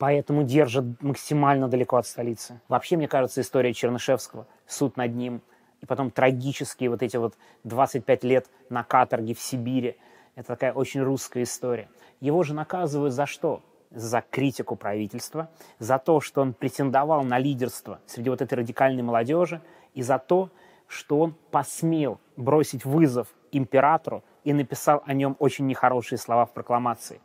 поэтому 0.00 0.44
держат 0.44 1.02
максимально 1.02 1.68
далеко 1.68 1.98
от 1.98 2.06
столицы. 2.06 2.58
Вообще, 2.68 2.96
мне 2.96 3.06
кажется, 3.06 3.42
история 3.42 3.74
Чернышевского, 3.74 4.46
суд 4.66 4.96
над 4.96 5.14
ним, 5.14 5.42
и 5.82 5.86
потом 5.86 6.10
трагические 6.10 6.88
вот 6.88 7.02
эти 7.02 7.18
вот 7.18 7.34
25 7.64 8.24
лет 8.24 8.46
на 8.70 8.82
каторге 8.82 9.34
в 9.34 9.40
Сибири, 9.40 9.98
это 10.36 10.48
такая 10.48 10.72
очень 10.72 11.02
русская 11.02 11.42
история. 11.42 11.90
Его 12.18 12.42
же 12.42 12.54
наказывают 12.54 13.12
за 13.14 13.26
что? 13.26 13.62
за 13.92 14.22
критику 14.30 14.76
правительства, 14.76 15.50
за 15.80 15.98
то, 15.98 16.20
что 16.20 16.42
он 16.42 16.52
претендовал 16.52 17.24
на 17.24 17.40
лидерство 17.40 17.98
среди 18.06 18.30
вот 18.30 18.40
этой 18.40 18.54
радикальной 18.54 19.02
молодежи, 19.02 19.60
и 19.94 20.02
за 20.02 20.20
то, 20.20 20.50
что 20.86 21.18
он 21.18 21.34
посмел 21.50 22.20
бросить 22.36 22.84
вызов 22.84 23.26
императору 23.50 24.22
и 24.44 24.52
написал 24.52 25.02
о 25.06 25.12
нем 25.12 25.34
очень 25.40 25.66
нехорошие 25.66 26.18
слова 26.18 26.46
в 26.46 26.52
прокламации. 26.52 27.20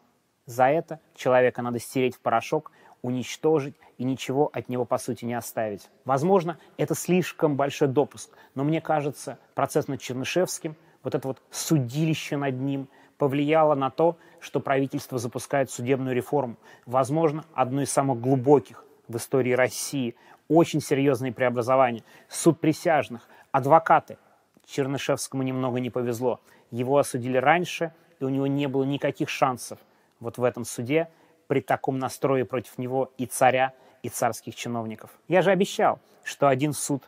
За 0.45 0.65
это 0.65 0.99
человека 1.15 1.61
надо 1.61 1.79
стереть 1.79 2.15
в 2.15 2.19
порошок, 2.19 2.71
уничтожить 3.01 3.75
и 3.97 4.03
ничего 4.03 4.49
от 4.53 4.69
него, 4.69 4.85
по 4.85 4.97
сути, 4.97 5.25
не 5.25 5.33
оставить. 5.33 5.89
Возможно, 6.05 6.57
это 6.77 6.95
слишком 6.95 7.55
большой 7.55 7.87
допуск, 7.87 8.29
но 8.55 8.63
мне 8.63 8.81
кажется, 8.81 9.39
процесс 9.53 9.87
над 9.87 10.01
Чернышевским, 10.01 10.75
вот 11.03 11.15
это 11.15 11.27
вот 11.27 11.41
судилище 11.51 12.37
над 12.37 12.55
ним– 12.55 12.87
повлияло 13.17 13.75
на 13.75 13.89
то, 13.89 14.17
что 14.39 14.59
правительство 14.59 15.17
запускает 15.17 15.71
судебную 15.71 16.15
реформу. 16.15 16.57
Возможно, 16.85 17.45
одно 17.53 17.81
из 17.81 17.91
самых 17.91 18.19
глубоких 18.19 18.83
в 19.07 19.17
истории 19.17 19.53
России. 19.53 20.15
Очень 20.47 20.81
серьезные 20.81 21.33
преобразования. 21.33 22.03
Суд 22.29 22.59
присяжных, 22.59 23.27
адвокаты. 23.51 24.17
Чернышевскому 24.65 25.43
немного 25.43 25.79
не 25.79 25.89
повезло. 25.89 26.39
Его 26.71 26.97
осудили 26.97 27.37
раньше, 27.37 27.93
и 28.19 28.23
у 28.23 28.29
него 28.29 28.47
не 28.47 28.67
было 28.67 28.83
никаких 28.83 29.29
шансов 29.29 29.79
вот 30.25 30.37
в 30.39 30.43
этом 30.43 30.65
суде 30.65 31.07
при 31.47 31.61
таком 31.61 31.99
настрое 31.99 32.45
против 32.45 32.77
него 32.77 33.13
и 33.17 33.27
царя, 33.27 33.73
и 34.01 34.09
царских 34.09 34.55
чиновников. 34.55 35.11
Я 35.27 35.41
же 35.43 35.51
обещал, 35.51 35.99
что 36.23 36.47
один 36.47 36.73
суд 36.73 37.03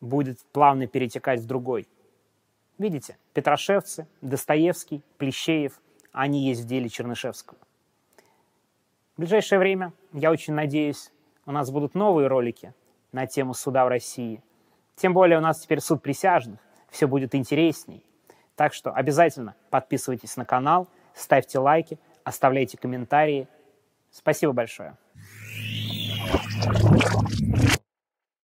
будет 0.00 0.40
плавно 0.52 0.86
перетекать 0.86 1.40
в 1.40 1.46
другой. 1.46 1.86
Видите, 2.78 3.18
Петрошевцы, 3.34 4.08
Достоевский, 4.22 5.02
Плещеев, 5.18 5.78
они 6.12 6.48
есть 6.48 6.62
в 6.62 6.66
деле 6.66 6.88
Чернышевского. 6.88 7.58
В 9.16 9.20
ближайшее 9.20 9.58
время, 9.58 9.92
я 10.12 10.30
очень 10.30 10.54
надеюсь, 10.54 11.12
у 11.44 11.52
нас 11.52 11.70
будут 11.70 11.94
новые 11.94 12.28
ролики 12.28 12.72
на 13.12 13.26
тему 13.26 13.52
суда 13.52 13.84
в 13.84 13.88
России. 13.88 14.42
Тем 14.96 15.12
более 15.12 15.38
у 15.38 15.42
нас 15.42 15.60
теперь 15.60 15.80
суд 15.80 16.02
присяжных, 16.02 16.58
все 16.90 17.06
будет 17.06 17.34
интересней. 17.34 18.02
Так 18.56 18.72
что 18.72 18.92
обязательно 18.92 19.54
подписывайтесь 19.68 20.36
на 20.38 20.46
канал, 20.46 20.88
ставьте 21.14 21.58
лайки, 21.58 21.98
оставляйте 22.26 22.76
комментарии. 22.76 23.46
Спасибо 24.10 24.52
большое. 24.52 24.96